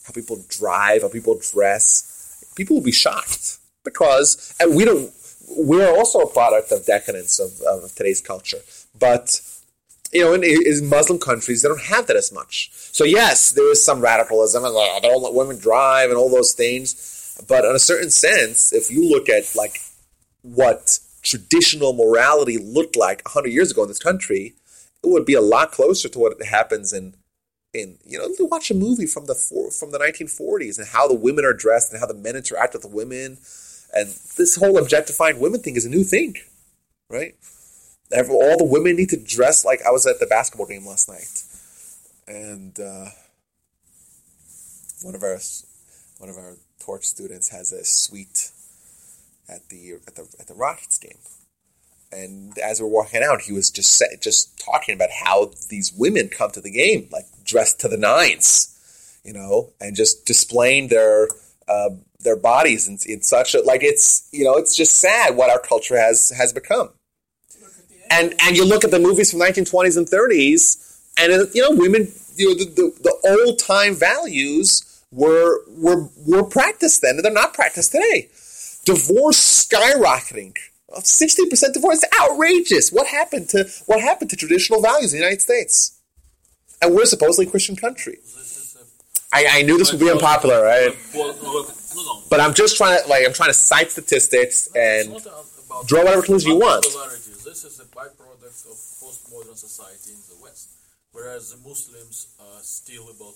[0.07, 5.13] how people drive, how people dress, people will be shocked because, and we don't.
[5.49, 8.59] We're also a product of decadence of, of today's culture,
[8.99, 9.41] but
[10.13, 12.71] you know, in, in Muslim countries, they don't have that as much.
[12.73, 16.53] So yes, there is some radicalism and they don't let women drive and all those
[16.53, 17.43] things.
[17.49, 19.81] But in a certain sense, if you look at like
[20.43, 24.55] what traditional morality looked like hundred years ago in this country,
[25.03, 27.15] it would be a lot closer to what happens in
[27.75, 31.45] in you know, watch a movie from the from the 1940s and how the women
[31.45, 33.39] are dressed and how the men interact with the women,
[33.95, 36.37] and this whole objectifying women thing is a new thing,
[37.11, 37.35] right?
[38.13, 41.43] All the women need to dress like I was at the basketball game last night,
[42.29, 43.11] and uh,
[45.03, 45.39] one of our
[46.19, 48.51] one of our torch students has a suite
[49.49, 51.19] at the at the at the Rockets game,
[52.13, 56.51] and as we're walking out, he was just just talking about how these women come
[56.53, 61.29] to the game like dressed to the nines, you know, and just displaying their
[61.69, 61.91] uh,
[62.21, 65.61] their bodies in, in such a like it's you know it's just sad what our
[65.61, 66.91] culture has has become
[68.11, 70.87] and and you look at the movies from 1920s and 30s,
[71.19, 76.45] and you know, women, you know, the, the, the old time values were were were
[76.45, 78.29] practiced then, and they're not practiced today.
[78.85, 80.55] Divorce skyrocketing,
[81.03, 82.91] sixty percent divorce, it's outrageous.
[82.91, 86.01] What happened to what happened to traditional values in the United States?
[86.83, 88.19] And we're supposedly a Christian country.
[89.33, 90.95] I, I, knew this would be unpopular, right?
[91.15, 92.23] Well, well, no, no.
[92.31, 95.56] But I'm just trying to like I'm trying to cite statistics and It's not about
[95.85, 96.85] draw whatever conclusion you want.
[97.45, 100.71] This is a byproduct of postmodern society in the West,
[101.13, 103.35] whereas the Muslims are still about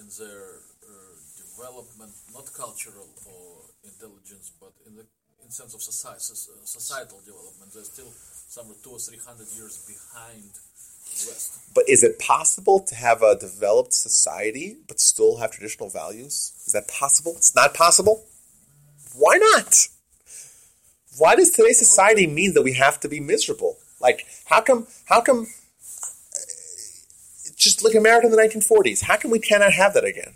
[0.00, 5.04] in their uh, development, not cultural or intelligence, but in the
[5.44, 6.20] in sense of society,
[6.64, 7.72] societal development.
[7.72, 11.74] They're still somewhere two or three hundred years behind the West.
[11.74, 16.52] But is it possible to have a developed society but still have traditional values?
[16.66, 17.34] Is that possible?
[17.36, 18.26] It's not possible.
[19.14, 19.88] Why not?
[21.18, 23.76] Why does today's society mean that we have to be miserable?
[24.00, 24.86] Like, how come?
[25.06, 25.40] How come?
[25.46, 26.38] uh,
[27.56, 29.02] Just look at America in the 1940s.
[29.02, 30.34] How come we cannot have that again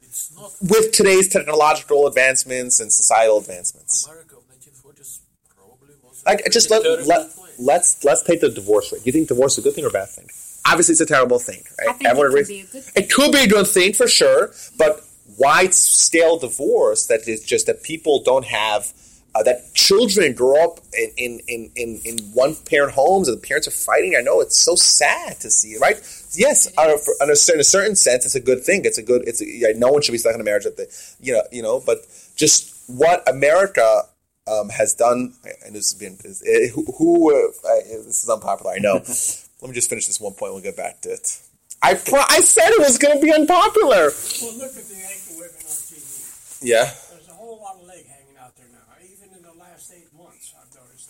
[0.00, 4.06] It's not with today's technological advancements and societal advancements?
[4.06, 5.18] America of 1940s.
[5.56, 6.22] Probably was.
[6.24, 7.56] Like, just let, let, place.
[7.58, 9.02] let's, let's take the divorce rate.
[9.02, 10.28] Do you think divorce is a good thing or a bad thing?
[10.66, 11.88] Obviously, it's a terrible thing, right?
[11.88, 13.02] I think it Everyone can agrees- be a good thing.
[13.04, 15.02] It could be a good thing for sure, but
[15.38, 18.92] wide scale divorce that is just that people don't have
[19.34, 23.46] uh, that children grow up in in, in, in, in one parent homes and the
[23.46, 24.14] parents are fighting.
[24.18, 25.96] I know it's so sad to see, right?
[26.32, 28.84] Yes, on a, on a certain, in a certain sense, it's a good thing.
[28.84, 29.26] It's a good.
[29.26, 30.86] It's a, yeah, no one should be stuck in a marriage that they,
[31.20, 31.82] you know, you know.
[31.84, 31.98] But
[32.36, 34.02] just what America
[34.46, 38.28] um, has done, and this has been is, eh, who, who uh, I, this is
[38.28, 38.72] unpopular.
[38.72, 38.94] I know.
[39.60, 40.52] Let me just finish this one point.
[40.54, 41.40] We'll get back to it.
[41.82, 44.12] I pro- I said it was going to be unpopular.
[44.42, 46.58] Well, look at the naked women on TV.
[46.62, 46.84] Yeah.
[47.12, 48.84] There's a whole lot of leg hanging out there now.
[49.04, 51.08] Even in the last eight months, I've noticed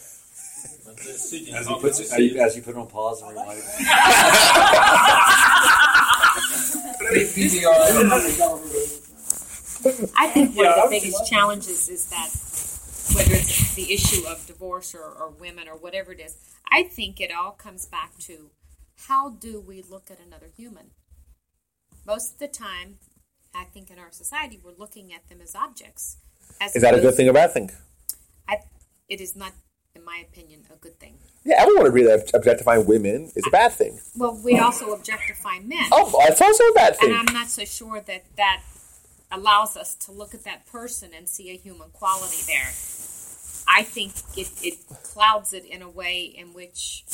[1.31, 1.51] that.
[1.51, 3.23] But they're sitting As he puts it, as you, as you put it on pause
[3.23, 3.65] and rewind him.
[10.17, 12.29] I think one of the biggest challenges is that
[13.17, 16.37] whether it's the issue of divorce or, or women or whatever it is,
[16.71, 18.51] I think it all comes back to
[19.09, 20.91] how do we look at another human?
[22.07, 22.99] Most of the time,
[23.55, 26.19] I think in our society, we're looking at them as objects.
[26.61, 27.71] As Is that a good thing or bad thing?
[28.49, 28.59] I,
[29.09, 29.53] it is not,
[29.95, 31.15] in my opinion, a good thing.
[31.45, 33.99] Yeah, everyone would agree that objectifying women is a bad thing.
[34.17, 35.87] Well, we also objectify men.
[35.91, 37.11] Oh, it's also a bad thing.
[37.11, 37.29] and.
[37.29, 38.63] I'm not so sure that that
[39.33, 42.71] allows us to look at that person and see a human quality there.
[43.73, 47.05] I think it, it clouds it in a way in which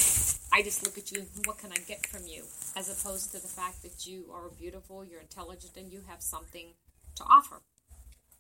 [0.53, 3.41] I just look at you and what can I get from you, as opposed to
[3.41, 6.69] the fact that you are beautiful, you're intelligent, and you have something
[7.17, 7.61] to offer.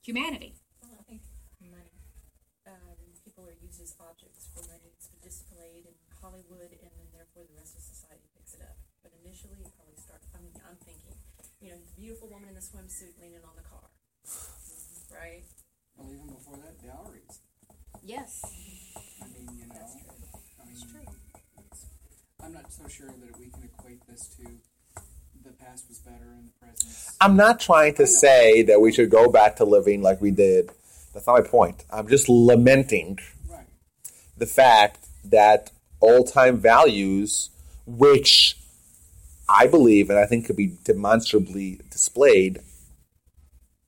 [0.02, 0.54] Humanity.
[0.82, 1.20] Well, I think
[1.60, 1.92] money.
[2.66, 2.96] Um,
[3.66, 4.90] people are used as objects for money.
[4.94, 8.76] It's displayed in Hollywood, and then therefore the rest of society picks it up.
[9.02, 10.26] But initially, it probably started.
[10.34, 11.14] I'm, I'm thinking,
[11.60, 13.86] you know, the beautiful woman in the swimsuit leaning on the car,
[15.10, 15.42] right?
[15.96, 17.42] Well, even before that, dowries.
[18.04, 18.44] Yes.
[19.22, 20.14] I mean, you know, That's true.
[20.60, 21.08] I mean, It's true.
[22.42, 24.46] I'm not so sure that we can equate this to
[25.42, 27.16] the past was better and the present.
[27.20, 30.70] I'm not trying to say that we should go back to living like we did.
[31.14, 31.84] That's not my point.
[31.90, 33.35] I'm just lamenting Right.
[34.36, 35.70] The fact that
[36.00, 37.50] old time values,
[37.86, 38.56] which
[39.48, 42.60] I believe and I think could be demonstrably displayed,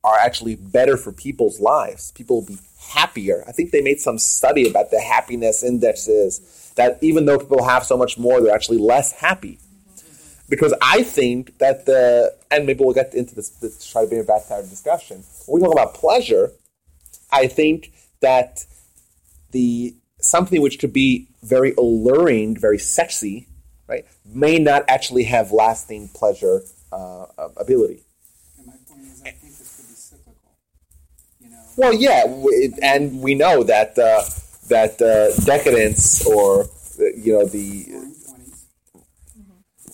[0.05, 2.12] are actually better for people's lives.
[2.12, 3.44] People will be happier.
[3.46, 7.84] I think they made some study about the happiness indexes that even though people have
[7.84, 9.59] so much more, they're actually less happy.
[10.49, 14.20] Because I think that the, and maybe we'll get into this, to try to bring
[14.20, 15.24] it back to our discussion.
[15.46, 16.53] When we talk about pleasure,
[17.30, 18.64] I think that
[19.51, 23.47] the something which could be very alluring, very sexy,
[23.87, 26.62] right, may not actually have lasting pleasure
[26.93, 28.03] uh, ability.
[28.59, 30.51] And my point is, I think this could be cyclical.
[31.41, 32.25] You know, Well, yeah,
[32.83, 34.23] and we know that uh,
[34.69, 38.66] that uh, decadence or uh, you know the roaring twenties.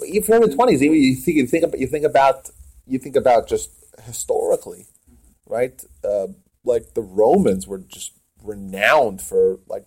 [0.06, 2.50] even from the twenties, you think you think about you think about
[2.86, 3.70] you think about just
[4.04, 4.86] historically,
[5.46, 5.82] right?
[6.02, 6.28] Uh,
[6.64, 8.12] like the Romans were just
[8.42, 9.86] renowned for like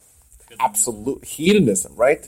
[0.60, 2.28] absolute hedonism, right?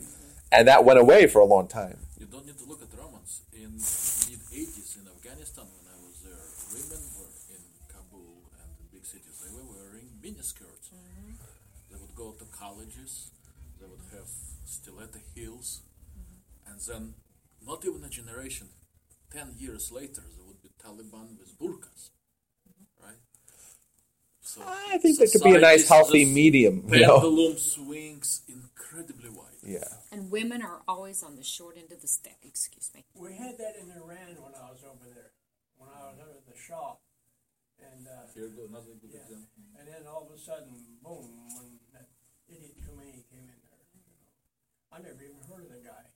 [0.51, 1.97] And that went away for a long time.
[2.17, 3.41] You don't need to look at Romans.
[3.53, 8.86] In mid 80s in Afghanistan, when I was there, women were in Kabul and in
[8.91, 9.38] big cities.
[9.43, 10.89] They were wearing miniskirts.
[10.89, 11.38] Mm-hmm.
[11.91, 13.32] They would go to colleges.
[13.80, 14.28] They would have
[14.65, 15.82] stiletto heels,
[16.17, 16.72] mm-hmm.
[16.72, 17.13] and then,
[17.65, 18.67] not even a generation,
[19.32, 21.99] ten years later, there would be Taliban with burqas, right?
[24.50, 26.89] So I think that could be a nice, healthy just medium.
[26.89, 27.22] You know?
[27.22, 29.62] Pendulum swings incredibly wide.
[29.62, 29.86] Yeah.
[30.12, 33.06] And women are always on the short end of the stick, excuse me.
[33.14, 35.38] We had that in Iran when I was over there,
[35.78, 36.97] when I was over at the Shah,
[37.78, 39.30] and uh, Here go another good Yeah.
[39.30, 39.54] example.
[39.78, 40.74] and then all of a sudden,
[41.06, 41.30] boom!
[41.54, 42.10] When that
[42.50, 44.18] idiot Khomeini came in there, you know,
[44.89, 46.10] I never even heard of the guy,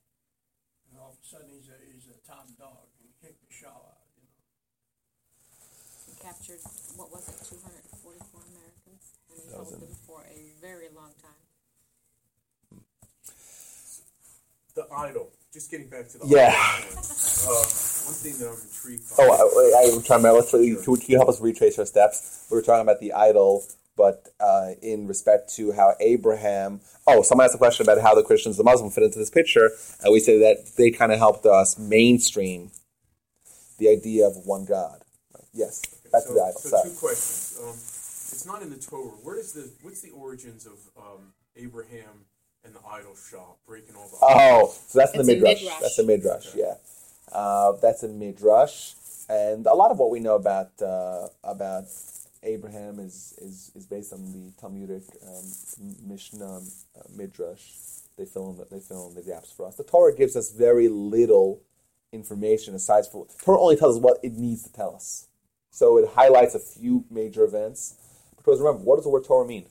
[0.90, 3.54] and all of a sudden he's a he's a top dog and he kicked the
[3.54, 4.03] Shah out.
[6.24, 6.60] You know, He captured,
[6.96, 9.12] what was it, 244 Americans?
[9.30, 12.80] And he That was held in- them for a very long time.
[14.74, 15.30] The idol.
[15.52, 16.52] Just getting back to the Yeah.
[16.56, 16.98] idol.
[16.98, 17.64] Uh,
[18.04, 19.16] one thing that I'm intrigued by.
[19.22, 20.32] Oh, I, I, I'm trying to.
[20.32, 22.46] Let's, can you help us retrace our steps?
[22.50, 23.64] We were talking about the idol,
[23.96, 26.80] but uh, in respect to how Abraham.
[27.06, 29.70] Oh, someone asked a question about how the Christians, the Muslim, fit into this picture,
[30.02, 32.72] and we say that they kind of helped us mainstream
[33.78, 35.02] the idea of one God.
[35.52, 35.82] Yes,
[36.14, 36.60] back so, to the idol.
[36.60, 36.90] so Sorry.
[36.90, 37.58] two questions.
[37.62, 39.18] Um, it's not in the Torah.
[39.22, 42.26] Where does the what's the origins of um, Abraham
[42.64, 45.60] and the idol shop breaking all the Oh, so that's in It's the a midrash.
[45.62, 45.80] midrash.
[45.80, 46.46] That's a midrash.
[46.54, 46.74] Yeah,
[47.32, 48.94] uh, that's a midrash,
[49.28, 51.84] and a lot of what we know about uh, about
[52.42, 55.44] Abraham is, is is based on the Talmudic um,
[56.06, 57.62] Mishnah uh, midrash.
[58.16, 59.76] They fill in the, they fill in the gaps for us.
[59.76, 61.60] The Torah gives us very little
[62.12, 65.26] information aside from Torah only tells us what it needs to tell us.
[65.74, 67.96] So it highlights a few major events.
[68.36, 69.64] Because remember, what does the word Torah mean?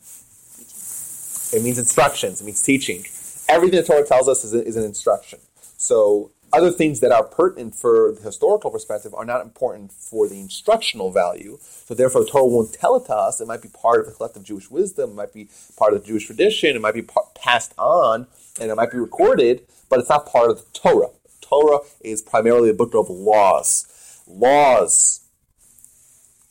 [1.54, 2.42] It means instructions.
[2.42, 3.06] It means teaching.
[3.48, 5.40] Everything the Torah tells us is, a, is an instruction.
[5.78, 10.42] So other things that are pertinent for the historical perspective are not important for the
[10.42, 11.58] instructional value.
[11.62, 13.40] So therefore, the Torah won't tell it to us.
[13.40, 15.12] It might be part of the collective Jewish wisdom.
[15.12, 15.48] It might be
[15.78, 16.76] part of the Jewish tradition.
[16.76, 18.28] It might be pa- passed on,
[18.60, 21.12] and it might be recorded, but it's not part of the Torah.
[21.40, 24.22] Torah is primarily a book of laws.
[24.28, 25.23] Laws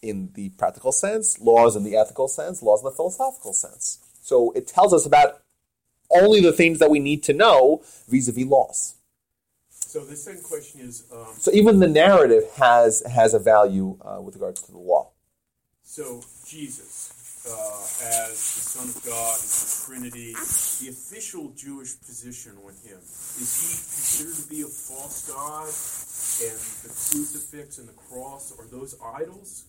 [0.02, 3.98] in the practical sense, laws in the ethical sense, laws in the philosophical sense.
[4.22, 5.40] So it tells us about
[6.10, 8.94] only the things that we need to know vis-a-vis laws.
[9.70, 14.20] So the second question is, um, So even the narrative has has a value uh,
[14.20, 15.10] with regards to the law.
[15.82, 17.12] so Jesus,
[17.46, 22.98] uh, as the Son of God, as the Trinity, the official Jewish position on him,
[23.42, 25.68] is he considered to be a false God?
[26.48, 29.64] And the crucifix and the cross, are those idols?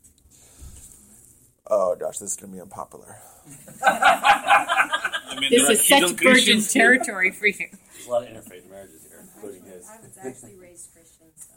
[1.68, 3.16] Oh gosh, this is going to be unpopular.
[3.86, 7.53] I mean, This there are is such virgin territory for you.
[7.93, 9.88] There's a lot of interfaith marriages here, including his.
[9.88, 11.53] I was actually raised Christian, so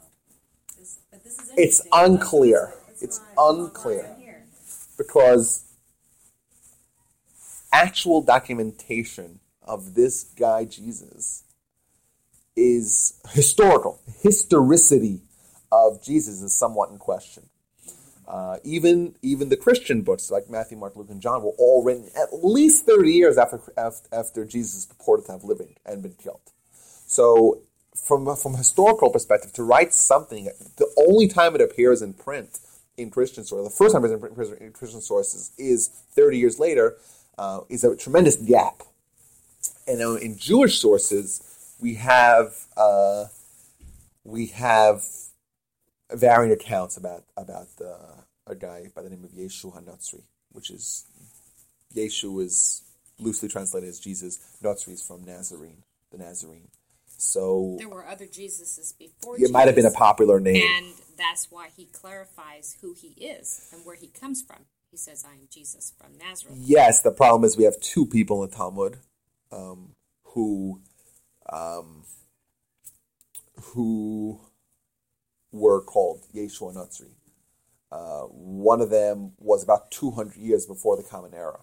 [0.78, 2.72] this, but this is It's unclear.
[2.90, 4.16] It's it's unclear
[4.96, 5.64] because
[7.72, 11.44] actual documentation of this guy Jesus
[12.54, 14.00] is historical.
[14.22, 15.20] Historicity
[15.70, 17.48] of Jesus is somewhat in question.
[18.26, 22.10] Uh, even even the Christian books like Matthew, Mark, Luke, and John were all written
[22.16, 23.60] at least thirty years after
[24.12, 26.40] after, Jesus purported to have lived and been killed.
[27.06, 27.60] So,
[27.94, 32.58] from from a historical perspective, to write something, the only time it appears in print
[32.96, 36.96] in Christian sources, the first time it appears in Christian sources is thirty years later,
[37.38, 38.82] uh, is a tremendous gap.
[39.86, 43.26] And in Jewish sources, we have uh,
[44.24, 45.04] we have
[46.12, 51.06] varying accounts about about uh, a guy by the name of Yeshu Hanatzri, which is
[51.94, 52.82] Yeshu is
[53.18, 54.38] loosely translated as Jesus.
[54.62, 55.82] Natzri is from Nazarene,
[56.12, 56.68] the Nazarene.
[57.18, 59.36] So There were other Jesuses before.
[59.38, 60.62] it might have been a popular name.
[60.76, 64.66] and that's why he clarifies who he is and where he comes from.
[64.90, 68.44] He says, "I am Jesus from Nazareth." Yes, the problem is we have two people
[68.44, 68.98] in the Talmud
[69.50, 69.94] um,
[70.24, 70.80] who
[71.50, 72.04] um,
[73.72, 74.40] who
[75.56, 77.10] were called Yeshua Natzri.
[77.90, 81.60] Uh, one of them was about 200 years before the Common Era.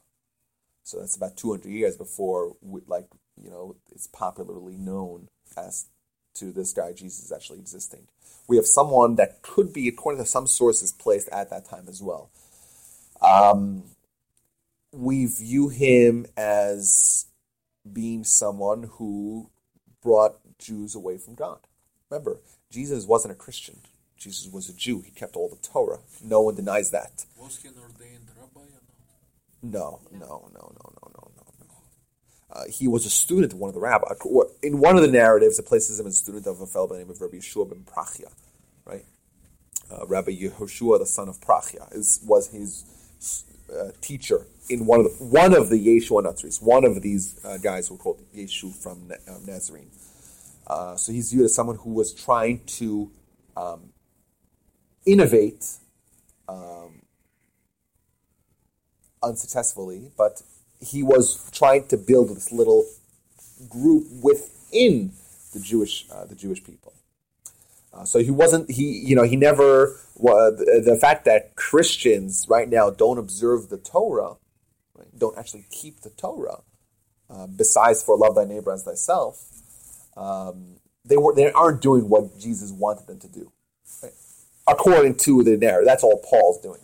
[0.83, 3.07] So that's about 200 years before, we, like,
[3.41, 5.85] you know, it's popularly known as
[6.35, 8.07] to this guy Jesus actually existing.
[8.47, 12.01] We have someone that could be, according to some sources, placed at that time as
[12.01, 12.29] well.
[13.21, 13.83] Um,
[14.91, 17.25] we view him as
[17.91, 19.49] being someone who
[20.01, 21.59] brought Jews away from God.
[22.09, 22.39] Remember,
[22.73, 23.77] Jesus wasn't a Christian.
[24.17, 25.01] Jesus was a Jew.
[25.01, 25.99] He kept all the Torah.
[26.23, 27.25] No one denies that.
[27.39, 28.81] Was he an ordained rabbi or
[29.61, 29.61] not?
[29.61, 31.75] No, no, no, no, no, no, no, no.
[32.51, 34.17] Uh, he was a student of one of the rabbis.
[34.63, 36.95] In one of the narratives, it places him as a student of a fellow by
[36.95, 38.31] the name of Rabbi Yeshua ben Prachia,
[38.85, 39.05] right?
[39.91, 42.85] Uh, Rabbi Yehoshua, the son of Prachia, is, was his
[43.71, 47.57] uh, teacher in one of the, one of the Yeshua Nazris, one of these uh,
[47.57, 49.91] guys who were called Yeshu from Na- um, Nazarene.
[50.65, 53.11] Uh, so he's viewed as someone who was trying to
[53.57, 53.91] um,
[55.05, 55.65] innovate
[56.47, 57.01] um,
[59.21, 60.41] unsuccessfully, but
[60.79, 62.85] he was trying to build this little
[63.69, 65.11] group within
[65.53, 66.93] the Jewish uh, the Jewish people.
[67.93, 72.45] Uh, so he wasn't he you know he never wa- the, the fact that Christians
[72.49, 74.35] right now don't observe the Torah,
[74.95, 76.61] right, don't actually keep the Torah,
[77.29, 79.52] uh, besides for love thy neighbor as thyself.
[80.15, 83.51] Um, they were they aren't doing what Jesus wanted them to do,
[84.01, 84.13] right?
[84.67, 85.85] according to the narrative.
[85.85, 86.79] That's all Paul's doing.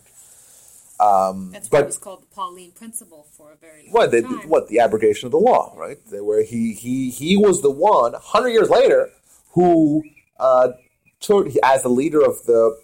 [1.00, 4.22] Um, That's but it was called the Pauline Principle for a very long what the,
[4.22, 4.48] time.
[4.48, 5.98] what the abrogation of the law, right?
[6.10, 9.10] Where he he he was the one hundred years later
[9.52, 10.04] who,
[10.38, 10.68] uh,
[11.20, 12.78] took, as the leader of the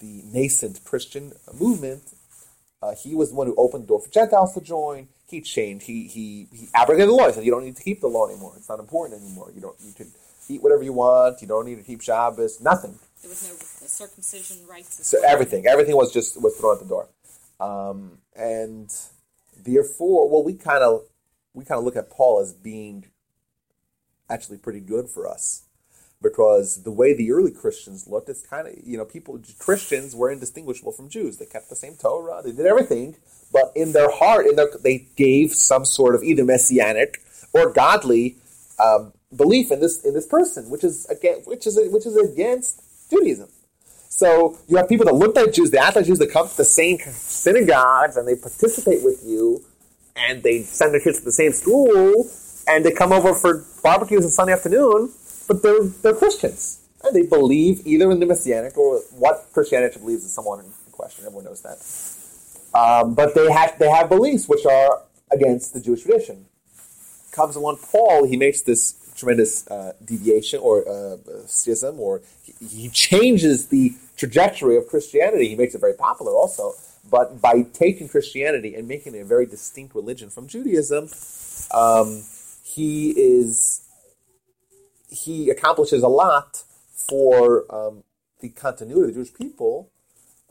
[0.00, 2.02] the nascent Christian movement,
[2.82, 5.08] uh, he was the one who opened the door for Gentiles to join.
[5.34, 5.84] He changed.
[5.84, 7.26] He he he abrogated the law.
[7.26, 8.54] He said you don't need to keep the law anymore.
[8.56, 9.50] It's not important anymore.
[9.52, 9.74] You don't.
[9.80, 10.12] You can
[10.48, 11.42] eat whatever you want.
[11.42, 12.60] You don't need to keep Shabbos.
[12.60, 13.00] Nothing.
[13.20, 15.04] There was no the circumcision rites.
[15.04, 15.28] So well.
[15.28, 17.08] everything, everything was just was thrown at the door,
[17.58, 18.88] um, and
[19.60, 21.02] therefore, well, we kind of
[21.52, 23.06] we kind of look at Paul as being
[24.30, 25.63] actually pretty good for us
[26.24, 30.32] because the way the early Christians looked, it's kind of you know people Christians were
[30.32, 31.36] indistinguishable from Jews.
[31.36, 33.14] They kept the same Torah, they did everything,
[33.52, 37.22] but in their heart, in their they gave some sort of either messianic
[37.52, 38.38] or godly
[38.82, 42.82] um, belief in this in this person, which is again which is which is against
[43.10, 43.50] Judaism.
[44.08, 46.56] So you have people that look like Jews, they act like Jews, they come to
[46.56, 49.62] the same synagogues and they participate with you,
[50.16, 52.24] and they send their kids to the same school,
[52.68, 55.12] and they come over for barbecues on Sunday afternoon,
[55.48, 56.80] but they're they're Christians.
[57.02, 61.24] And they believe either in the Messianic or what Christianity believes is someone in question.
[61.26, 61.78] Everyone knows that.
[62.78, 66.46] Um, but they have they have beliefs which are against the Jewish tradition.
[67.32, 71.16] Comes along Paul, he makes this tremendous uh, deviation or uh,
[71.46, 75.48] schism, or he, he changes the trajectory of Christianity.
[75.48, 76.74] He makes it very popular also.
[77.10, 81.08] But by taking Christianity and making it a very distinct religion from Judaism,
[81.72, 82.24] um,
[82.62, 83.83] he is
[85.14, 88.04] he accomplishes a lot for um,
[88.40, 89.90] the continuity of the Jewish people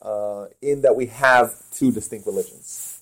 [0.01, 2.99] uh, in that we have two distinct religions.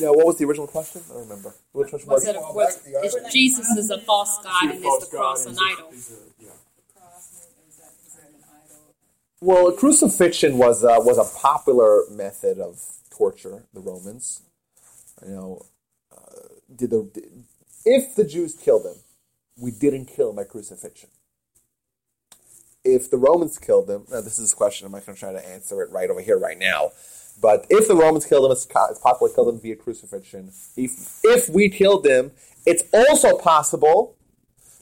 [0.00, 1.02] Now, what was the original question?
[1.10, 1.54] I don't remember.
[1.72, 5.08] Which question was Was it a, was, is Jesus is a false god and is
[5.08, 5.92] the cross an idol?
[9.40, 13.64] Well, crucifixion was uh, was a popular method of torture.
[13.72, 14.42] The Romans,
[15.26, 15.62] you know,
[16.12, 17.44] uh, did the did,
[17.86, 18.96] if the Jews killed him,
[19.60, 21.10] we didn't kill by crucifixion.
[22.82, 24.86] if the Romans killed them, now this is a question.
[24.86, 26.92] I'm not going to try to answer it right over here, right now.
[27.40, 30.50] But if the Romans killed him, it's, possible to kill them via crucifixion.
[30.76, 32.32] If if we killed him,
[32.66, 34.16] it's also possible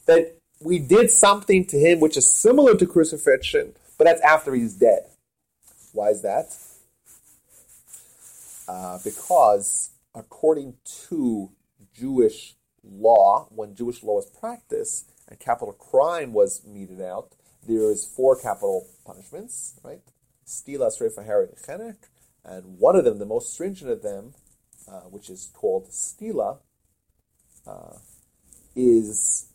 [0.05, 4.73] that we did something to him which is similar to crucifixion, but that's after he's
[4.73, 5.03] dead.
[5.93, 6.55] Why is that?
[8.67, 10.75] Uh, because according
[11.07, 11.49] to
[11.93, 12.55] Jewish
[12.91, 17.35] law, when Jewish law was practiced and capital crime was meted out,
[17.67, 20.01] there is four capital punishments, right?
[20.45, 22.09] Stila, Srefa, Hereg, and.
[22.43, 24.33] And one of them, the most stringent of them,
[24.87, 26.59] uh, which is called Stila,
[27.67, 27.97] uh,
[28.75, 29.51] is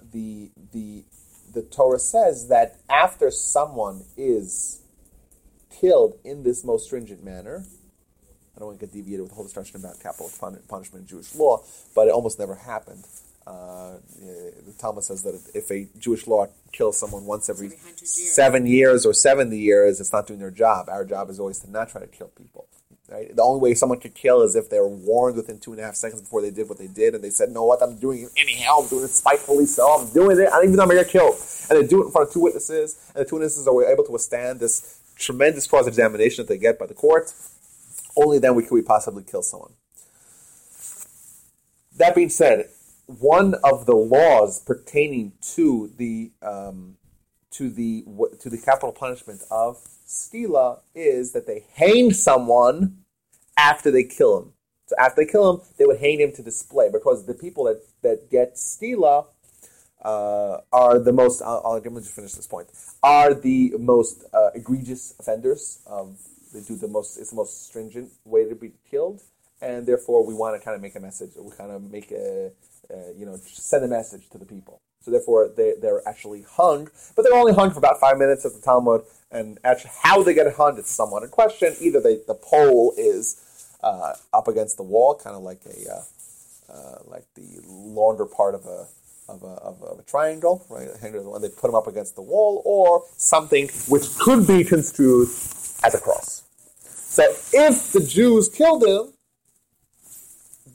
[0.00, 1.04] the the
[1.52, 4.82] the Torah says that after someone is
[5.70, 7.64] killed in this most stringent manner,
[8.56, 11.08] I don't want to get deviated with the whole discussion about capital pun- punishment in
[11.08, 11.62] Jewish law,
[11.94, 13.04] but it almost never happened.
[13.46, 18.32] Uh, the Talmud says that if a Jewish law kills someone once every Every years.
[18.34, 20.88] seven years or seventy years, it's not doing their job.
[20.88, 22.66] Our job is always to not try to kill people.
[23.08, 23.36] Right?
[23.36, 25.84] The only way someone could kill is if they were warned within two and a
[25.84, 27.80] half seconds before they did what they did, and they said, "No, what?
[27.80, 28.80] I'm doing it anyhow.
[28.82, 30.48] I'm doing it spitefully, so I'm doing it.
[30.48, 31.36] I don't even know I'm gonna get killed."
[31.70, 34.02] And they do it in front of two witnesses, and the two witnesses are able
[34.02, 37.32] to withstand this tremendous cross examination that they get by the court.
[38.16, 39.72] Only then could we possibly kill someone.
[41.96, 42.68] That being said,
[43.06, 46.96] one of the laws pertaining to the um,
[47.52, 48.04] to the
[48.40, 49.76] to the capital punishment of
[50.06, 52.98] stila is that they hang someone
[53.56, 54.52] after they kill him.
[54.86, 57.82] So after they kill him, they would hang him to display because the people that
[58.02, 59.26] that get stila
[60.04, 61.42] uh, are the most.
[61.42, 62.68] I'll, I'll just finish this point.
[63.02, 65.80] Are the most uh, egregious offenders.
[65.86, 66.16] Um,
[66.56, 67.18] they do the most.
[67.18, 69.22] It's the most stringent way to be killed,
[69.60, 71.30] and therefore we want to kind of make a message.
[71.36, 72.50] We kind of make a,
[73.16, 74.80] you know, send a message to the people.
[75.02, 78.54] So therefore, they they're actually hung, but they're only hung for about five minutes at
[78.54, 79.02] the Talmud.
[79.30, 81.76] And actually, how they get hung is somewhat in question.
[81.80, 86.02] Either they, the pole is uh, up against the wall, kind of like a uh,
[86.72, 88.88] uh, like the longer part of a
[89.28, 90.88] of a, of a, of a triangle, right?
[91.02, 95.28] And they put them up against the wall, or something which could be construed
[95.84, 96.45] as a cross.
[97.16, 97.22] So
[97.54, 99.14] if the Jews killed him,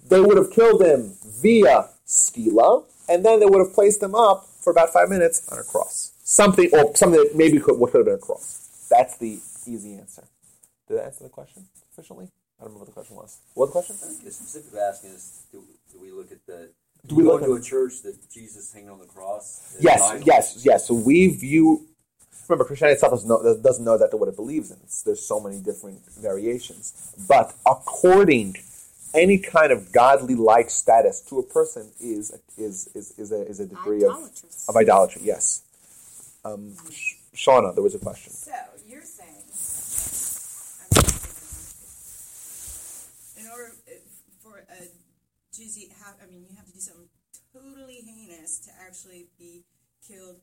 [0.10, 4.48] they would have killed him via stila, and then they would have placed him up
[4.60, 6.14] for about five minutes on a cross.
[6.24, 8.88] Something, or something that maybe could, what could have been a cross.
[8.90, 10.24] That's the easy answer.
[10.88, 12.26] Did that answer the question sufficiently?
[12.60, 13.38] I don't remember what the question was.
[13.54, 13.96] What the question?
[14.24, 15.64] The specific asking is, do,
[15.94, 16.72] do we look at the?
[17.06, 19.78] Do we go at- a church that Jesus hanging on the cross?
[19.80, 20.88] Yes, yes, yes.
[20.88, 21.86] So we view.
[22.48, 24.78] Remember, Christianity itself doesn't know, doesn't know exactly what it believes in.
[24.84, 27.14] It's, there's so many different variations.
[27.28, 28.56] But according,
[29.14, 33.68] any kind of godly-like status to a person is is is, is a is a
[33.68, 34.12] degree of,
[34.68, 35.22] of idolatry.
[35.24, 35.64] Yes.
[36.44, 38.34] Um, Sh- Shauna, there was a question.
[38.34, 38.52] So
[38.88, 39.44] you're saying,
[40.82, 41.22] I'm gonna take
[43.38, 43.46] it.
[43.46, 43.72] in order
[44.42, 44.88] for a
[45.54, 47.08] Jizzy, I mean, you have to do something
[47.54, 49.64] totally heinous to actually be
[50.08, 50.38] killed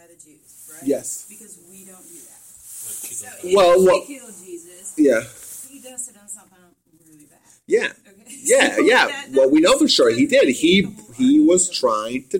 [0.00, 0.82] by the Jews, right?
[0.88, 1.26] Yes.
[1.28, 2.40] Because we don't do that.
[2.40, 5.20] So chicken if Well, we well- kill Jesus, Yeah.
[5.68, 6.58] he does it on something
[7.06, 7.38] really bad.
[7.66, 7.92] Yeah.
[8.08, 8.16] Okay.
[8.42, 9.06] Yeah, So yeah.
[9.08, 10.48] that- well, we know for sure he did.
[10.48, 12.38] He he was trying to.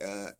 [0.00, 0.30] Uh,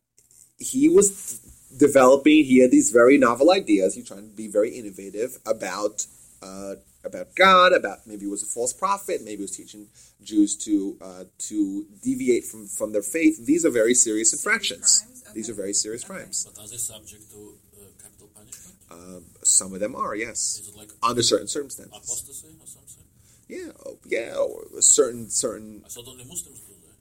[0.57, 1.39] he was
[1.77, 2.43] developing.
[2.45, 3.93] He had these very novel ideas.
[3.93, 6.05] He was trying to be very innovative about
[6.41, 7.73] uh, about God.
[7.73, 9.21] About maybe he was a false prophet.
[9.23, 9.87] Maybe he was teaching
[10.23, 13.45] Jews to uh, to deviate from from their faith.
[13.45, 15.05] These are very serious infractions.
[15.05, 15.31] Okay.
[15.35, 16.13] These are very serious Okay.
[16.13, 16.45] crimes.
[16.45, 18.75] But are they subject to uh, capital punishment?
[18.91, 21.93] Um, some of them are yes, Is it like under certain circumstances.
[21.95, 23.03] apostasy or something?
[23.47, 25.81] Yeah, oh, yeah, or a certain certain.
[25.85, 26.97] I thought only Muslims do that,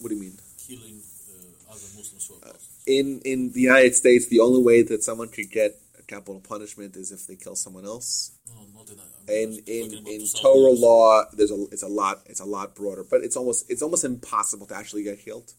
[0.00, 0.38] What do you mean?
[0.66, 1.00] killing
[1.32, 2.52] uh, other Muslims who are
[2.86, 5.76] in in the United States, the only way that someone could get
[6.08, 8.32] capital punishment is if they kill someone else.
[8.48, 8.98] No, not in.
[8.98, 13.04] I'm And in in Torah law, there's a it's a lot it's a lot broader,
[13.08, 15.52] but it's almost it's almost impossible to actually get killed.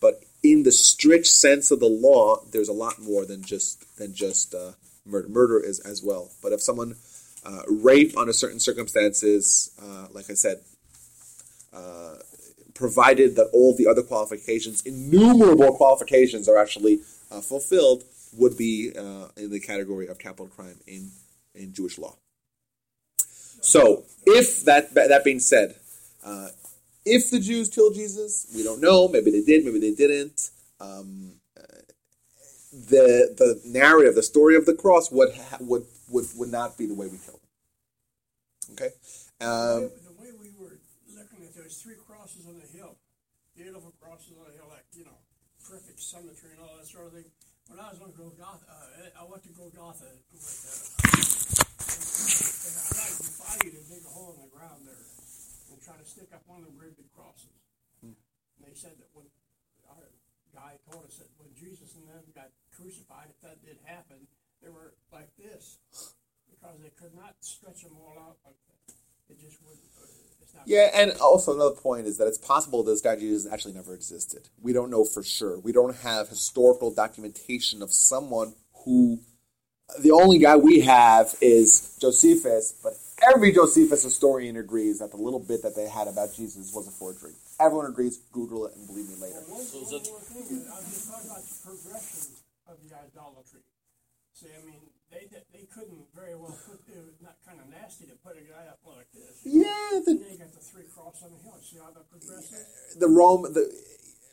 [0.00, 4.14] But in the strict sense of the law, there's a lot more than just than
[4.14, 4.72] just uh,
[5.04, 5.28] murder.
[5.28, 6.30] Murder is as well.
[6.42, 6.94] But if someone
[7.44, 10.60] uh, rape under certain circumstances, uh, like I said,
[11.72, 12.16] uh,
[12.74, 17.00] provided that all the other qualifications, innumerable qualifications, are actually
[17.30, 18.04] uh, fulfilled,
[18.36, 21.10] would be uh, in the category of capital crime in
[21.54, 22.16] in Jewish law.
[23.62, 25.74] So, if that that being said,
[26.24, 26.48] uh,
[27.04, 29.08] if the Jews killed Jesus, we don't know.
[29.08, 29.64] Maybe they did.
[29.64, 30.50] Maybe they didn't.
[30.80, 31.62] Um, uh,
[32.72, 36.86] the the narrative, the story of the cross, would ha- would would would not be
[36.86, 38.74] the way we killed him.
[38.74, 38.90] Okay.
[39.40, 40.78] The Um, way- the way we were
[41.14, 42.96] looking at those three crosses on the hill,
[43.54, 45.18] beautiful crosses on the hill, like you know,
[45.68, 47.24] perfect symmetry and all that sort of thing.
[47.70, 51.06] When I was on Golgotha, uh, I went to Golgotha with, uh,
[52.82, 55.06] I'd like to defy you to dig a hole in the ground there
[55.70, 57.54] and try to stick up one of great big crosses.
[58.02, 58.18] And
[58.66, 59.30] they said that when
[59.86, 60.10] our
[60.50, 64.26] guy told us that when Jesus and them got crucified, if that did happen,
[64.58, 65.78] they were like this
[66.50, 68.79] because they could not stretch them all out like that.
[69.30, 69.80] It just wouldn't.
[70.42, 73.74] It's not Yeah, and also another point is that it's possible this guy Jesus actually
[73.74, 74.48] never existed.
[74.60, 75.58] We don't know for sure.
[75.58, 78.54] We don't have historical documentation of someone
[78.84, 79.20] who.
[79.98, 82.94] The only guy we have is Josephus, but
[83.34, 86.92] every Josephus historian agrees that the little bit that they had about Jesus was a
[86.92, 87.32] forgery.
[87.58, 88.18] Everyone agrees.
[88.30, 89.42] Google it and believe me later.
[89.48, 92.38] One, So one more thing, I was just talking about the progression
[92.70, 93.66] of the idolatry.
[94.32, 94.78] See, I mean,
[95.10, 98.40] they they couldn't very well put it was not kind of nasty to put a
[98.40, 99.40] guy up like this.
[99.44, 101.58] Yeah, And the, then you got the three cross on the hill.
[101.62, 102.96] See how that progresses?
[102.98, 103.70] the Rome, the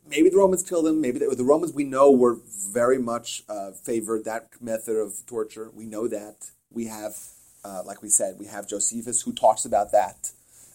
[0.08, 1.02] maybe the Romans killed him.
[1.02, 2.38] Maybe the, the Romans we know were
[2.72, 5.72] very much uh, favored that method of torture.
[5.74, 6.52] We know that.
[6.72, 7.16] We have,
[7.64, 10.32] uh, like we said, we have Josephus who talks about that,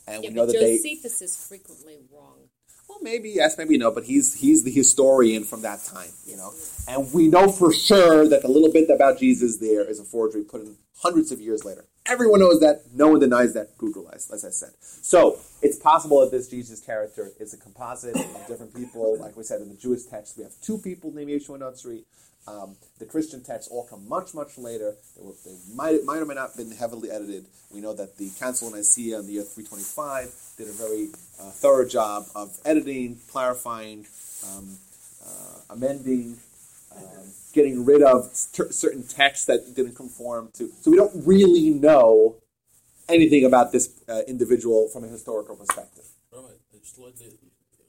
[0.07, 0.77] and Yeah, we know but that they.
[0.79, 2.42] Josephus is frequently wrong.
[2.93, 6.53] Well, maybe yes, maybe no, but he's he's the historian from that time, you know,
[6.87, 10.43] and we know for sure that the little bit about Jesus there is a forgery
[10.43, 11.87] put in hundreds of years later.
[12.05, 12.83] Everyone knows that.
[12.93, 13.79] No one denies that.
[13.79, 14.73] Google, as, as I said.
[14.81, 19.17] So it's possible that this Jesus character is a composite of different people.
[19.19, 22.05] Like we said in the Jewish text, we have two people named Yeshua Natsri.
[22.47, 24.97] Um, the Christian texts all come much, much later.
[25.17, 27.47] They, were, they might, might or might not have been heavily edited.
[27.73, 31.09] We know that the Council of Nicaea in the year 325 did a very
[31.41, 34.07] uh, thorough job of editing, clarifying,
[34.49, 34.77] um,
[35.25, 36.37] uh, amending,
[36.97, 40.71] um, getting rid of cer- certain texts that didn't conform to.
[40.81, 42.37] So we don't really know
[43.09, 46.05] anything about this uh, individual from a historical perspective.
[46.33, 46.43] Right,
[46.75, 47.39] a slightly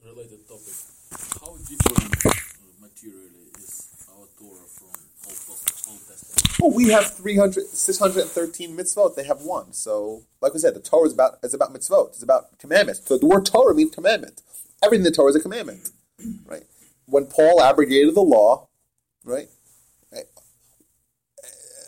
[0.04, 0.74] related topic.
[1.40, 2.30] How different uh,
[2.80, 3.43] materially
[4.38, 4.88] Torah from
[5.26, 6.58] Old, Tos- Old Testament?
[6.60, 9.14] Well, we have 300, 613 mitzvot.
[9.16, 9.72] They have one.
[9.72, 12.08] So, like we said, the Torah is about is about mitzvot.
[12.10, 13.02] It's about commandments.
[13.04, 14.42] So the word Torah means commandment.
[14.82, 15.90] Everything in the Torah is a commandment,
[16.46, 16.64] right?
[17.06, 18.68] When Paul abrogated the law,
[19.24, 19.48] right?
[20.12, 20.24] right,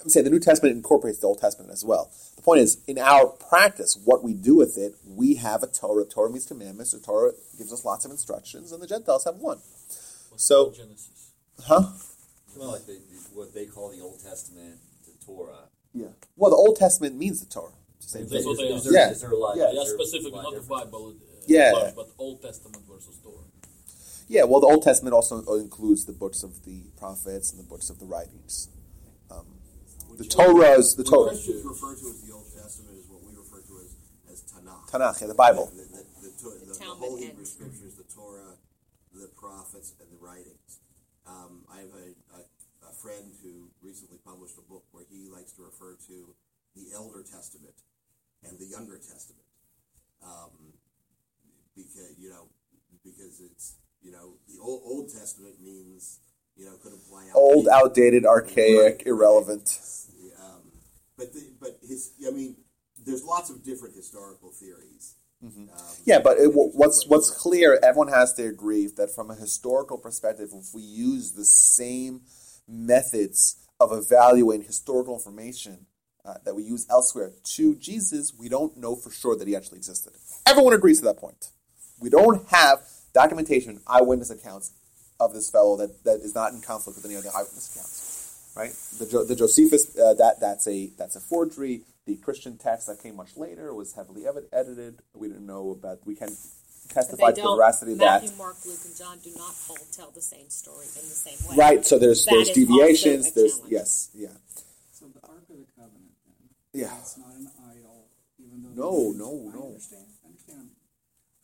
[0.03, 2.11] I'm saying the New Testament incorporates the Old Testament as well.
[2.37, 6.05] The point is, in our practice, what we do with it, we have a Torah.
[6.05, 6.93] Torah means commandments.
[6.93, 9.59] The Torah gives us lots of instructions, and the Gentiles have one.
[10.29, 11.31] What's So- Genesis?
[11.65, 11.89] Huh?
[12.57, 14.77] Well, like the, the, what they call the Old Testament,
[15.07, 15.69] the Torah.
[15.93, 16.09] Yeah.
[16.37, 17.73] Well, the Old Testament means the Torah.
[17.99, 18.47] Same That's thing.
[18.47, 18.81] what they are.
[18.81, 19.11] there, Yeah.
[19.11, 19.57] is there a lot?
[19.57, 19.71] Yeah.
[19.73, 20.61] Yeah, is there a specific, lot not the?
[20.69, 21.15] Bible.
[21.17, 21.73] Uh, Yeah.
[21.73, 23.45] large, but Old Testament versus Torah.
[24.29, 27.91] Yeah, well, the Old Testament also includes the books of the prophets and the books
[27.91, 28.69] of the writings.
[29.31, 29.47] Um,
[30.19, 31.31] the Torah is the Torah.
[31.31, 33.95] Christians refer to as the Old Testament is what we refer to as,
[34.33, 34.91] as Tanakh.
[34.91, 35.71] Tanakh, yeah, the Bible.
[35.75, 38.59] The, the, the, to- the, the Talmud whole and- Hebrew scriptures, the Torah,
[39.15, 40.81] the prophets, and the writings.
[41.27, 42.46] Um, I have a, a, a
[43.03, 46.35] friend who recently published a book where he likes to refer to
[46.75, 47.75] the Elder Testament
[48.43, 49.47] and the Younger Testament.
[50.23, 50.73] Um,
[51.75, 52.49] because, you know,
[53.05, 56.21] because it's, you know, the Old, Old Testament means,
[56.57, 58.25] you know, could imply Old, outdated.
[58.25, 59.79] outdated, archaic, irrelevant.
[60.41, 60.73] Um,
[61.17, 62.57] but the, but his, I mean,
[63.05, 65.15] there's lots of different historical theories.
[65.43, 65.69] Um,
[66.05, 70.49] Yeah, but it, what's what's clear, everyone has to agree that from a historical perspective,
[70.53, 72.23] if we use the same
[72.69, 75.87] methods of evaluating historical information
[76.25, 79.79] uh, that we use elsewhere to Jesus, we don't know for sure that he actually
[79.79, 80.13] existed.
[80.47, 81.51] Everyone agrees to that point.
[82.01, 82.81] We don't have
[83.15, 84.73] documentation, eyewitness accounts
[85.21, 88.53] of this fellow that, that is not in conflict with any other eyewitness accounts.
[88.57, 88.73] Right?
[88.99, 91.83] The, Jo- the Josephus uh, that that's a that's a forgery.
[92.07, 95.01] The Christian text that came much later was heavily ed- edited.
[95.15, 96.07] We didn't know about.
[96.07, 96.35] We can
[96.89, 97.57] But testify they to the don't.
[97.59, 98.23] veracity of that.
[98.23, 101.39] Matthew, Mark, Luke, and John do not all tell the same story in the same
[101.49, 101.57] way.
[101.57, 101.85] Right.
[101.87, 103.27] So there's That there's is also deviations.
[103.31, 103.73] a There's challenge.
[103.73, 104.29] yes, yeah,
[104.93, 106.49] So the Ark of the Covenant, then.
[106.73, 106.97] Yeah.
[107.01, 108.09] It's not an idol,
[108.39, 108.75] even though.
[108.75, 109.67] No, they use- no, I no.
[109.69, 110.71] understand, I understand.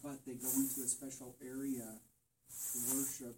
[0.02, 2.00] But they go into a special area
[2.72, 3.36] to worship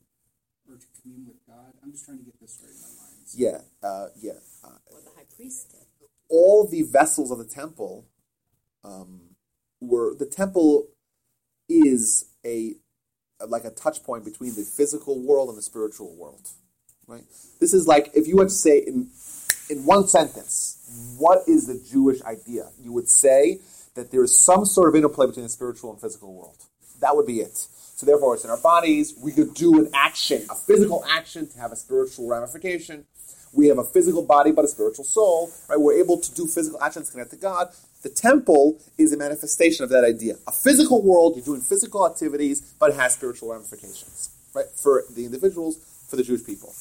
[0.69, 1.73] or to commune with God.
[1.83, 3.21] I'm just trying to get this straight in my mind.
[3.27, 4.41] So- yeah, uh, yeah.
[4.63, 5.81] Uh, Or the high priest did.
[6.29, 8.07] all the vessels of the temple
[8.83, 9.37] um,
[9.81, 10.89] were the temple
[11.69, 12.75] is a
[13.47, 16.49] like a touch point between the physical world and the spiritual world
[17.07, 17.25] right?
[17.61, 19.11] This is like if you were to say in
[19.71, 22.69] in one sentence what is the jewish idea?
[22.81, 23.61] You would say
[23.95, 26.57] that there is some sort of interplay between the spiritual and physical world.
[27.01, 27.57] That would be it.
[27.97, 29.15] So therefore it's in our bodies.
[29.23, 33.07] We could do an action a physical action to have a spiritual ramification.
[33.53, 35.81] We have a physical body but a spiritual soul right?
[35.81, 37.69] We're able to do physical actions connect to god
[38.05, 42.75] the temple is a manifestation of that idea a physical world you're doing physical activities
[42.79, 46.73] but it has spiritual ramifications right for the individuals for the jewish people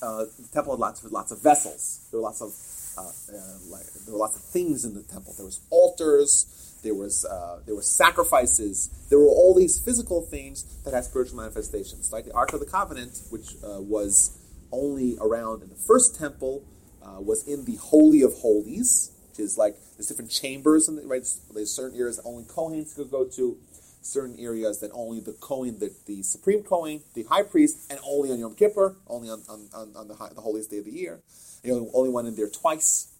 [0.00, 2.06] uh, the temple had lots of lots of vessels.
[2.10, 2.54] There were lots of
[2.96, 5.34] uh, uh, like there were lots of things in the temple.
[5.36, 6.78] There was altars.
[6.82, 8.88] There was uh, there were sacrifices.
[9.08, 12.66] There were all these physical things that had spiritual manifestations, like the Ark of the
[12.66, 14.38] Covenant, which uh, was
[14.70, 16.62] only around in the first temple,
[17.02, 21.72] uh, was in the Holy of Holies, is like there's different chambers, and right, there's
[21.72, 23.56] certain areas that only Kohanes could go to,
[24.02, 28.32] certain areas that only the Kohen, the, the supreme Kohen, the high priest, and only
[28.32, 30.92] on Yom Kippur, only on, on, on, on the, high, the holiest day of the
[30.92, 31.20] year.
[31.62, 33.12] He only, only went in there twice.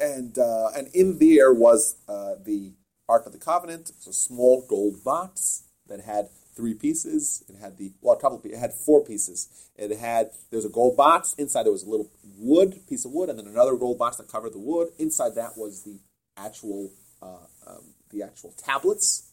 [0.00, 2.72] And uh, and in there was uh, the
[3.08, 3.90] Ark of the Covenant.
[3.90, 7.44] It's a small gold box that had three pieces.
[7.48, 8.40] It had the well, a couple.
[8.44, 9.48] It had four pieces.
[9.76, 11.64] It had there was a gold box inside.
[11.64, 14.52] There was a little wood piece of wood, and then another gold box that covered
[14.52, 14.88] the wood.
[14.98, 15.98] Inside that was the
[16.36, 16.90] actual
[17.22, 19.30] uh, um, the actual tablets,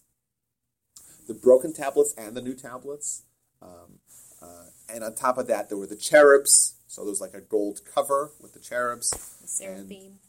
[1.28, 3.24] the broken tablets and the new tablets.
[3.62, 4.00] Um,
[4.42, 6.76] uh, and on top of that, there were the cherubs.
[6.88, 9.12] So there was like a gold cover with the cherubs.
[9.42, 10.20] The seraphim.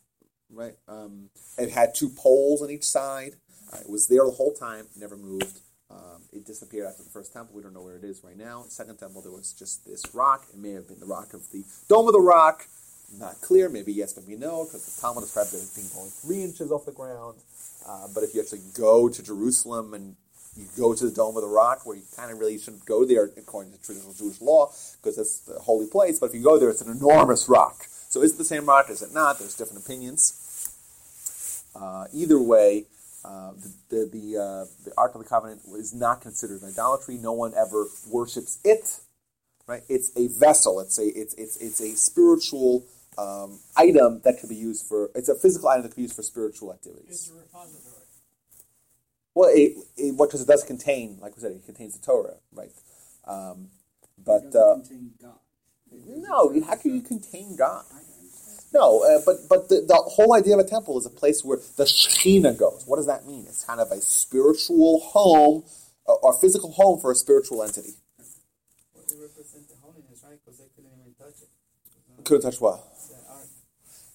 [0.51, 0.75] Right.
[0.87, 3.37] Um, it had two poles on each side.
[3.73, 5.61] Uh, it was there the whole time, never moved.
[5.93, 7.55] Um, it disappeared after the first temple.
[7.55, 8.65] We don't know where it is right now.
[8.69, 10.47] Second temple, there was just this rock.
[10.53, 12.67] It may have been the rock of the dome of the rock.
[13.19, 13.69] Not clear.
[13.69, 16.87] Maybe yes, maybe no, because the Talmud describes it as being only three inches off
[16.87, 17.39] the ground.
[17.87, 20.17] Uh, but if you actually go to Jerusalem and
[20.57, 23.05] you go to the Dome of the Rock, where you kind of really shouldn't go
[23.05, 26.19] there according to traditional Jewish law, because it's the holy place.
[26.19, 27.85] But if you go there, it's an enormous rock.
[28.09, 28.89] So is it the same rock?
[28.89, 29.39] Is it not?
[29.39, 30.39] There's different opinions.
[31.75, 32.85] Uh, either way,
[33.25, 37.17] uh, the the the, uh, the Ark of the Covenant is not considered idolatry.
[37.17, 39.01] No one ever worships it.
[39.67, 39.83] Right?
[39.89, 40.81] It's a vessel.
[40.81, 42.85] It's a it's it's it's a spiritual
[43.17, 45.11] um, item that can be used for.
[45.15, 47.09] It's a physical item that can be used for spiritual activities.
[47.11, 48.03] It's a repository.
[49.35, 52.37] Well, it, it, what because it does contain, like we said, it contains the Torah,
[52.53, 52.73] right?
[53.25, 53.69] Um,
[54.19, 55.39] but It uh, contain God.
[56.07, 57.85] no, how can you contain God?
[58.73, 61.59] No, uh, but but the, the whole idea of a temple is a place where
[61.77, 62.85] the Shekhinah goes.
[62.87, 63.45] What does that mean?
[63.49, 65.65] It's kind of a spiritual home
[66.09, 67.95] uh, or physical home for a spiritual entity.
[68.95, 70.39] Well, they represent the holiness, right?
[70.45, 72.25] Because they couldn't even touch it.
[72.25, 72.81] Couldn't touch ark.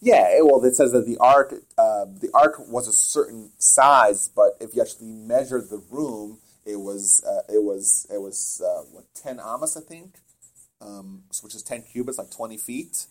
[0.02, 4.30] Yeah, it- well, it says that the ark, uh, the ark was a certain size,
[4.36, 8.84] but if you actually measured the room, it was uh, it was it was uh,
[8.92, 10.16] what ten amos, I think,
[10.82, 13.08] um, which is ten cubits, like twenty feet,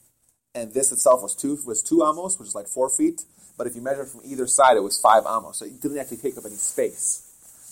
[0.57, 3.25] and this itself was two was two amos, which is like four feet.
[3.59, 6.19] But if you measured from either side, it was five amos, so it didn't actually
[6.19, 7.23] take up any space.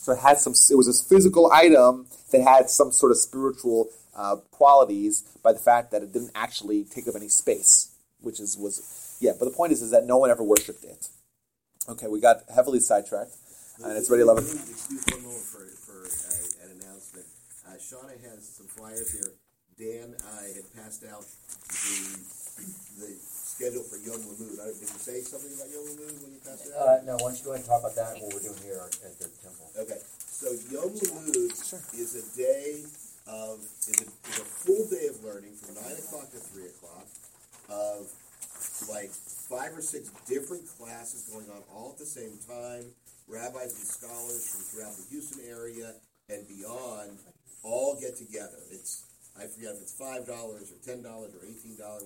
[0.05, 0.53] So it had some.
[0.71, 5.59] It was a physical item that had some sort of spiritual uh, qualities by the
[5.59, 7.91] fact that it didn't actually take up any space,
[8.21, 9.33] which is was yeah.
[9.39, 11.09] But the point is, is that no one ever worshipped it.
[11.89, 13.33] Okay, we got heavily sidetracked,
[13.83, 14.45] and it's already eleven.
[14.45, 17.27] Excuse one moment for, for uh, an announcement.
[17.67, 19.33] Uh, Shauna has some flyers here.
[19.77, 21.25] Dan uh, had passed out
[21.69, 24.59] the the schedule for Yom Lamud.
[24.61, 27.03] I, did you say something about Yom Lamud when you passed it out?
[27.03, 28.63] Uh, no, why don't you go ahead and talk about that and what we're doing
[28.63, 29.67] here at the temple.
[29.79, 31.55] Okay, so Yom Lamud
[31.95, 32.83] is a day
[33.27, 37.09] of is a, is a full day of learning from nine o'clock to three o'clock
[37.73, 38.11] of
[38.91, 39.09] like
[39.49, 42.85] five or six different classes going on all at the same time.
[43.29, 45.97] Rabbis and scholars from throughout the Houston area
[46.29, 47.17] and beyond
[47.63, 48.61] all get together.
[48.71, 49.05] It's
[49.37, 52.05] I forget if it's five dollars or ten dollars or eighteen dollars,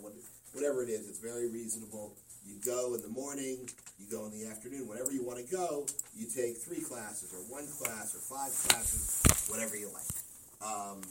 [0.59, 1.09] whatever it is.
[1.09, 2.12] It's very reasonable.
[2.44, 3.68] You go in the morning,
[3.98, 5.86] you go in the afternoon, whenever you want to go.
[6.16, 10.10] You take three classes or one class or five classes, whatever you like,
[10.66, 11.02] um,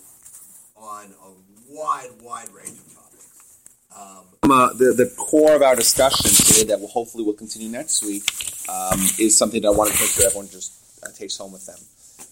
[0.76, 1.30] on a
[1.70, 3.60] wide, wide range of topics.
[3.96, 8.04] Um, Uh, the the core of our discussion today, that will hopefully will continue next
[8.04, 8.26] week,
[8.68, 11.66] um, is something that I want to make sure everyone just uh, takes home with
[11.66, 11.80] them.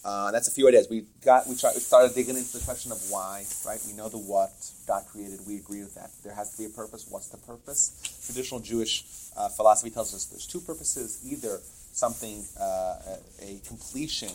[0.06, 0.86] Uh, that's a few ideas.
[0.88, 3.44] We got we, we started digging into the question of why.
[3.66, 4.52] Right, we know the what
[4.86, 5.40] God created.
[5.48, 6.10] We agree with that.
[6.22, 7.08] There has to be a purpose.
[7.10, 7.90] What's the purpose?
[8.24, 9.04] Traditional Jewish
[9.36, 11.58] uh, philosophy tells us there's two purposes: either
[11.92, 12.62] something, uh,
[13.42, 14.30] a, a completion,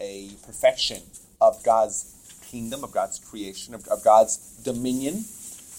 [0.00, 1.02] a perfection
[1.40, 2.14] of God's
[2.48, 5.24] kingdom, of God's creation, of, of God's dominion,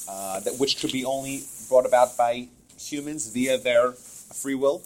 [0.09, 4.81] uh, that which could be only brought about by humans via their free will,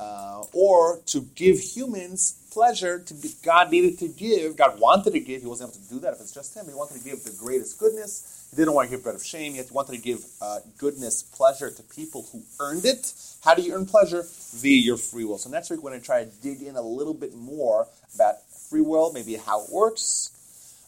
[0.00, 2.98] uh, or to give humans pleasure.
[2.98, 4.56] To be, God needed to give.
[4.56, 5.40] God wanted to give.
[5.40, 6.66] He wasn't able to do that if it's just Him.
[6.66, 8.46] He wanted to give the greatest goodness.
[8.50, 9.54] He didn't want to give bread of shame.
[9.54, 13.12] He wanted to give uh, goodness, pleasure to people who earned it.
[13.42, 14.22] How do you earn pleasure?
[14.54, 15.38] Via your free will.
[15.38, 18.34] So next week we're going to try to dig in a little bit more about
[18.70, 20.30] free will, maybe how it works,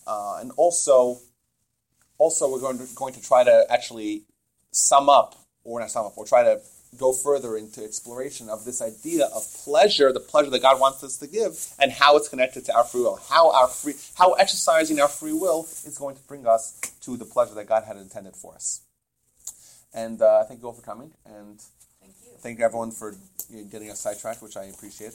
[0.07, 1.19] uh, and also
[2.19, 4.23] also we're going to, going to try to actually
[4.71, 5.35] sum up,
[5.65, 6.61] or not sum up, we'll try to
[6.99, 11.17] go further into exploration of this idea of pleasure, the pleasure that God wants us
[11.19, 13.21] to give, and how it's connected to our free will.
[13.29, 17.25] How our free, how exercising our free will is going to bring us to the
[17.25, 18.81] pleasure that God had intended for us.
[19.93, 21.61] And uh, thank you all for coming, and
[22.01, 22.31] Thank you.
[22.39, 23.15] thank everyone for
[23.51, 25.15] you know, getting us sidetracked, which I appreciate.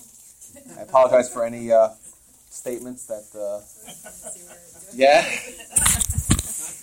[0.77, 1.89] I apologize for any uh,
[2.49, 3.27] statements that.
[3.35, 3.61] Uh,
[4.93, 5.26] yeah.